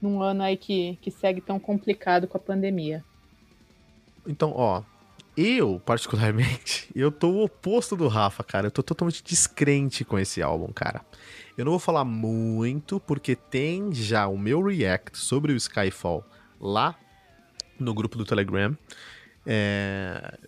num 0.01 0.23
ano 0.23 0.43
aí 0.43 0.57
que, 0.57 0.99
que 1.03 1.11
segue 1.11 1.41
tão 1.41 1.59
complicado 1.59 2.27
com 2.27 2.37
a 2.37 2.41
pandemia. 2.41 3.05
Então, 4.27 4.53
ó, 4.55 4.83
eu, 5.37 5.81
particularmente, 5.85 6.89
eu 6.95 7.11
tô 7.11 7.31
o 7.31 7.45
oposto 7.45 7.97
do 7.97 8.09
Rafa, 8.09 8.43
cara. 8.43 8.67
Eu 8.67 8.71
tô 8.71 8.83
totalmente 8.83 9.23
descrente 9.23 10.05
com 10.05 10.19
esse 10.19 10.43
álbum, 10.43 10.73
cara. 10.73 11.03
Eu 11.57 11.65
não 11.65 11.73
vou 11.73 11.79
falar 11.79 12.05
muito, 12.05 13.01
porque 13.01 13.37
tem 13.37 13.93
já 13.93 14.27
o 14.27 14.39
meu 14.39 14.63
react 14.63 15.19
sobre 15.19 15.53
o 15.53 15.57
Skyfall 15.57 16.25
lá 16.61 16.95
no 17.79 17.95
grupo 17.95 18.17
do 18.17 18.25
Telegram. 18.25 18.77
É, 19.47 20.39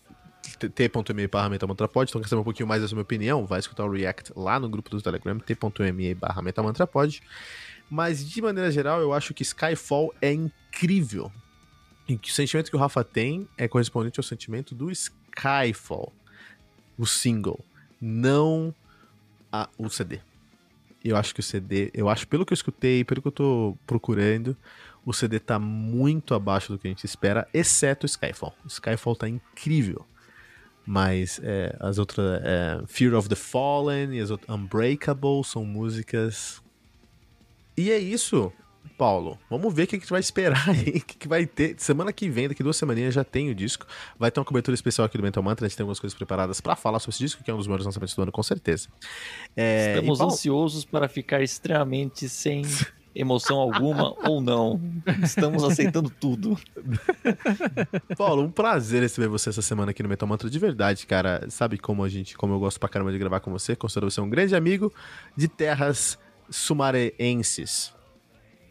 t.me 0.69 1.27
barra 1.27 1.49
metamantrapod, 1.49 2.09
então 2.09 2.21
quer 2.21 2.29
saber 2.29 2.41
um 2.41 2.45
pouquinho 2.45 2.69
mais 2.69 2.83
da 2.83 2.89
sua 2.89 3.01
opinião, 3.01 3.47
vai 3.47 3.59
escutar 3.59 3.85
o 3.85 3.91
React 3.91 4.33
lá 4.37 4.61
no 4.61 4.69
grupo 4.69 4.91
do 4.91 5.01
Telegram, 5.01 5.39
t.me 5.39 6.15
barra 6.15 6.43
metamantrapod. 6.43 7.23
Mas, 7.91 8.29
de 8.29 8.41
maneira 8.41 8.71
geral, 8.71 9.01
eu 9.01 9.13
acho 9.13 9.35
que 9.35 9.43
Skyfall 9.43 10.15
é 10.21 10.33
incrível. 10.33 11.31
E 12.09 12.15
o 12.15 12.27
sentimento 12.27 12.71
que 12.71 12.77
o 12.77 12.79
Rafa 12.79 13.05
tem 13.05 13.49
é 13.57 13.69
correspondente 13.69 14.19
ao 14.19 14.25
sentimento 14.25 14.75
do 14.75 14.91
Skyfall, 14.91 16.13
o 16.99 17.07
single, 17.07 17.65
não 18.01 18.75
a, 19.51 19.69
o 19.79 19.89
CD. 19.89 20.21
Eu 21.05 21.17
acho 21.17 21.35
que 21.35 21.41
o 21.41 21.43
CD, 21.43 21.91
eu 21.95 22.09
acho, 22.09 22.27
pelo 22.29 22.47
que 22.47 22.53
eu 22.53 22.55
escutei, 22.55 23.05
pelo 23.05 23.21
que 23.21 23.29
eu 23.29 23.33
tô 23.33 23.77
procurando, 23.87 24.57
o 25.05 25.13
CD 25.13 25.41
tá 25.41 25.59
muito 25.59 26.35
abaixo 26.35 26.73
do 26.73 26.79
que 26.79 26.87
a 26.87 26.91
gente 26.91 27.05
espera, 27.05 27.49
exceto 27.53 28.05
o 28.05 28.07
Skyfall. 28.07 28.55
O 28.65 28.69
Skyfall 28.69 29.17
tá 29.17 29.29
incrível. 29.29 30.07
Mas 30.85 31.41
é, 31.43 31.77
as 31.81 31.99
outras. 31.99 32.41
É, 32.43 32.83
Fear 32.87 33.15
of 33.15 33.29
the 33.29 33.35
Fallen 33.35 34.15
e 34.15 34.21
as 34.21 34.31
outras. 34.31 34.55
Unbreakable 34.55 35.45
são 35.45 35.65
músicas. 35.65 36.62
E 37.77 37.91
é 37.91 37.99
isso, 37.99 38.53
Paulo. 38.99 39.39
Vamos 39.51 39.73
ver 39.75 39.85
o 39.85 39.87
que 39.87 39.97
a 39.97 39.99
gente 39.99 40.11
vai 40.11 40.21
esperar 40.21 40.69
aí. 40.69 41.03
O 41.03 41.05
que, 41.05 41.27
vai 41.27 41.47
ter. 41.47 41.75
Semana 41.79 42.13
que 42.13 42.29
vem, 42.29 42.49
daqui 42.49 42.63
duas 42.63 42.77
semaninhas, 42.77 43.15
já 43.15 43.25
tem 43.25 43.51
o 43.51 43.55
disco. 43.55 43.87
Vai 44.19 44.31
ter 44.31 44.41
uma 44.41 44.47
cobertura 44.47 44.75
especial 44.75 45.07
aqui 45.07 45.17
do 45.17 45.23
Mental 45.23 45.43
Mantra. 45.43 45.67
A 45.67 45.69
gente 45.69 45.77
tem 45.77 45.85
algumas 45.85 45.99
coisas 45.99 46.17
preparadas 46.17 46.61
para 46.61 46.77
falar 46.77 46.99
sobre 46.99 47.15
esse 47.15 47.19
disco, 47.19 47.43
que 47.43 47.51
é 47.51 47.55
um 47.55 47.57
dos 47.57 47.67
maiores 47.67 47.87
lançamentos 47.87 48.15
do 48.15 48.23
ano, 48.23 48.33
com 48.33 48.43
certeza. 48.43 48.89
É, 49.57 49.95
Estamos 49.97 50.19
Paulo... 50.19 50.33
ansiosos 50.33 50.85
para 50.85 51.09
ficar 51.09 51.43
extremamente 51.43 52.29
sem 52.29 52.63
emoção 53.15 53.59
alguma 53.59 54.15
ou 54.29 54.41
não. 54.41 54.81
Estamos 55.23 55.65
aceitando 55.65 56.11
tudo. 56.11 56.59
Paulo, 58.17 58.43
um 58.43 58.51
prazer 58.51 59.03
receber 59.03 59.29
você 59.29 59.51
essa 59.51 59.63
semana 59.63 59.91
aqui 59.91 60.03
no 60.03 60.09
Metal 60.09 60.29
Mantra 60.29 60.49
de 60.49 60.59
verdade, 60.59 61.07
cara. 61.07 61.47
Sabe 61.49 61.79
como 61.79 62.05
a 62.05 62.09
gente, 62.09 62.37
como 62.37 62.55
eu 62.55 62.61
gosto 62.61 62.79
pra 62.79 62.89
caramba 62.89 63.13
de 63.13 63.19
gravar 63.19 63.41
com 63.41 63.51
você, 63.51 63.77
considero 63.77 64.11
você 64.11 64.21
um 64.21 64.31
grande 64.31 64.55
amigo 64.55 64.93
de 65.37 65.49
terras 65.49 66.19
sumareenses. 66.53 67.95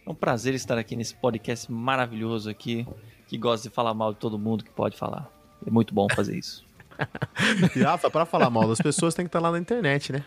É 0.05 0.09
um 0.09 0.15
prazer 0.15 0.53
estar 0.53 0.77
aqui 0.77 0.95
nesse 0.95 1.15
podcast 1.15 1.71
maravilhoso 1.71 2.49
aqui, 2.49 2.87
que 3.27 3.37
gosta 3.37 3.67
de 3.69 3.73
falar 3.73 3.93
mal 3.93 4.13
de 4.13 4.19
todo 4.19 4.37
mundo 4.37 4.63
que 4.63 4.71
pode 4.71 4.97
falar. 4.97 5.29
É 5.65 5.69
muito 5.69 5.93
bom 5.93 6.07
fazer 6.13 6.37
isso. 6.37 6.65
e 7.75 7.81
Rafa, 7.81 8.09
pra 8.09 8.25
falar 8.25 8.49
mal 8.49 8.67
das 8.67 8.79
pessoas 8.79 9.13
tem 9.13 9.25
que 9.25 9.29
estar 9.29 9.39
lá 9.39 9.51
na 9.51 9.59
internet, 9.59 10.11
né? 10.11 10.23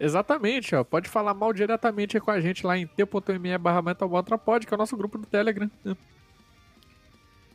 Exatamente, 0.00 0.74
ó. 0.74 0.84
Pode 0.84 1.08
falar 1.08 1.34
mal 1.34 1.52
diretamente 1.52 2.20
com 2.20 2.30
a 2.30 2.40
gente 2.40 2.64
lá 2.64 2.78
em 2.78 2.86
t.me 2.86 3.58
barra 3.58 3.82
metalbotrapod, 3.82 4.66
que 4.66 4.72
é 4.72 4.76
o 4.76 4.78
nosso 4.78 4.96
grupo 4.96 5.18
do 5.18 5.26
Telegram. 5.26 5.68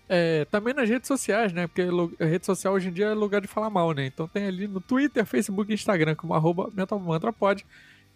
É, 0.09 0.45
também 0.45 0.73
nas 0.73 0.89
redes 0.89 1.07
sociais, 1.07 1.53
né? 1.53 1.67
Porque 1.67 1.83
a 2.19 2.25
rede 2.25 2.45
social 2.45 2.73
hoje 2.73 2.89
em 2.89 2.93
dia 2.93 3.07
é 3.07 3.13
lugar 3.13 3.39
de 3.39 3.47
falar 3.47 3.69
mal, 3.69 3.93
né? 3.93 4.05
Então 4.05 4.27
tem 4.27 4.45
ali 4.45 4.67
no 4.67 4.81
Twitter, 4.81 5.25
Facebook 5.25 5.71
e 5.71 5.73
Instagram 5.73 6.15
como 6.15 6.33
arroba 6.33 6.69
metalmantrapod. 6.73 7.65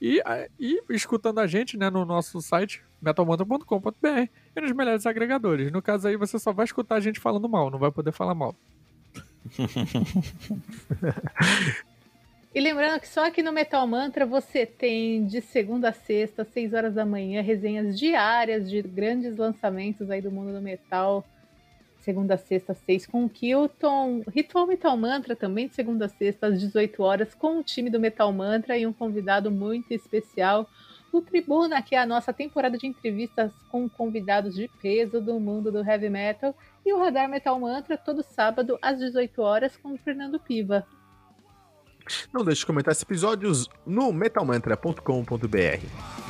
E, 0.02 0.22
e 0.60 0.82
escutando 0.90 1.40
a 1.40 1.48
gente 1.48 1.78
né, 1.78 1.90
no 1.90 2.06
nosso 2.06 2.42
site 2.42 2.84
metalmantra.com.br 3.02 4.28
e 4.56 4.62
nos 4.62 4.72
melhores 4.72 5.06
agregadores. 5.06 5.72
No 5.72 5.82
caso 5.82 6.08
aí, 6.08 6.16
você 6.16 6.38
só 6.38 6.52
vai 6.54 6.66
escutar 6.66 6.96
a 6.96 7.00
gente 7.00 7.20
falando 7.20 7.50
mal, 7.50 7.70
não 7.72 7.80
vai 7.80 7.92
poder 7.92 8.12
falar 8.12 8.36
mal. 8.36 8.56
E 12.58 12.60
lembrando 12.60 13.00
que 13.00 13.08
só 13.08 13.28
aqui 13.28 13.44
no 13.44 13.52
Metal 13.52 13.86
Mantra 13.86 14.26
você 14.26 14.66
tem 14.66 15.26
de 15.26 15.42
segunda 15.42 15.90
a 15.90 15.94
sexta, 15.94 16.42
às 16.42 16.48
6 16.48 16.74
horas 16.74 16.94
da 16.96 17.06
manhã, 17.06 17.40
resenhas 17.40 18.00
diárias 18.00 18.68
de 18.68 18.82
grandes 18.82 19.38
lançamentos 19.38 20.10
aí 20.10 20.24
do 20.24 20.32
mundo 20.32 20.52
do 20.54 20.60
metal. 20.60 21.24
Segunda 22.08 22.36
a 22.36 22.38
sexta, 22.38 22.74
6 22.74 23.06
com 23.06 23.26
o 23.26 23.30
Kilton. 23.30 24.24
Ritual 24.34 24.66
Metal 24.66 24.96
Mantra 24.96 25.36
também 25.36 25.68
de 25.68 25.76
segunda 25.76 26.06
a 26.06 26.08
sexta, 26.08 26.48
às 26.48 26.58
18 26.58 27.04
horas, 27.04 27.36
com 27.36 27.60
o 27.60 27.64
time 27.64 27.90
do 27.90 28.00
Metal 28.00 28.32
Mantra 28.32 28.78
e 28.78 28.88
um 28.88 28.94
convidado 28.94 29.52
muito 29.52 29.92
especial. 29.92 30.70
O 31.12 31.22
Tribuna, 31.22 31.82
que 31.82 31.96
é 31.96 32.00
a 32.00 32.06
nossa 32.06 32.32
temporada 32.32 32.78
de 32.78 32.88
entrevistas 32.88 33.52
com 33.70 33.90
convidados 33.90 34.56
de 34.56 34.70
peso 34.82 35.20
do 35.20 35.38
mundo 35.38 35.70
do 35.70 35.84
heavy 35.84 36.10
metal. 36.10 36.56
E 36.86 36.94
o 36.94 36.98
Radar 36.98 37.28
Metal 37.28 37.60
Mantra, 37.60 37.98
todo 37.98 38.24
sábado, 38.24 38.80
às 38.82 39.00
18 39.00 39.42
horas, 39.42 39.76
com 39.76 39.94
o 39.94 39.98
Fernando 39.98 40.40
Piva. 40.40 40.88
Não 42.34 42.46
deixe 42.46 42.62
de 42.62 42.68
comentar 42.68 42.94
esses 42.94 43.04
episódios 43.04 43.68
no 43.86 44.14
metalmantra.com.br. 44.14 46.27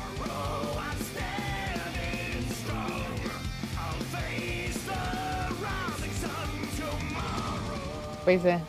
Pois 8.28 8.44
é. 8.44 8.62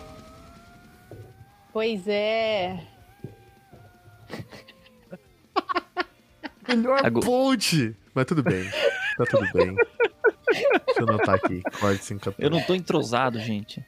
Pois 1.72 2.06
é. 2.06 2.80
Melhor 6.68 7.04
Agora... 7.04 7.26
ponte! 7.26 7.96
Mas 8.14 8.26
tudo 8.26 8.44
bem. 8.44 8.70
Tá 9.16 9.24
tudo 9.28 9.44
bem. 9.52 9.74
Deixa 10.86 11.00
eu 11.00 11.08
anotar 11.08 11.34
aqui. 11.34 11.60
Corte 11.80 12.04
5 12.04 12.36
Eu 12.38 12.50
não 12.50 12.62
tô 12.62 12.72
entrosado, 12.72 13.40
gente. 13.40 13.84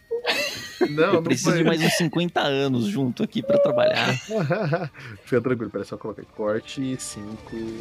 Não, 0.91 1.15
eu 1.15 1.23
preciso 1.23 1.57
de 1.57 1.63
mais 1.63 1.81
uns 1.81 1.97
50 1.99 2.41
anos 2.41 2.87
junto 2.87 3.23
aqui 3.23 3.41
para 3.41 3.61
trabalhar. 3.61 4.13
Fica 5.23 5.41
tranquilo, 5.41 5.71
peraí, 5.71 5.87
só 5.87 5.97
colocar 5.97 6.25
corte 6.35 7.01
5. 7.01 7.55
E 7.55 7.81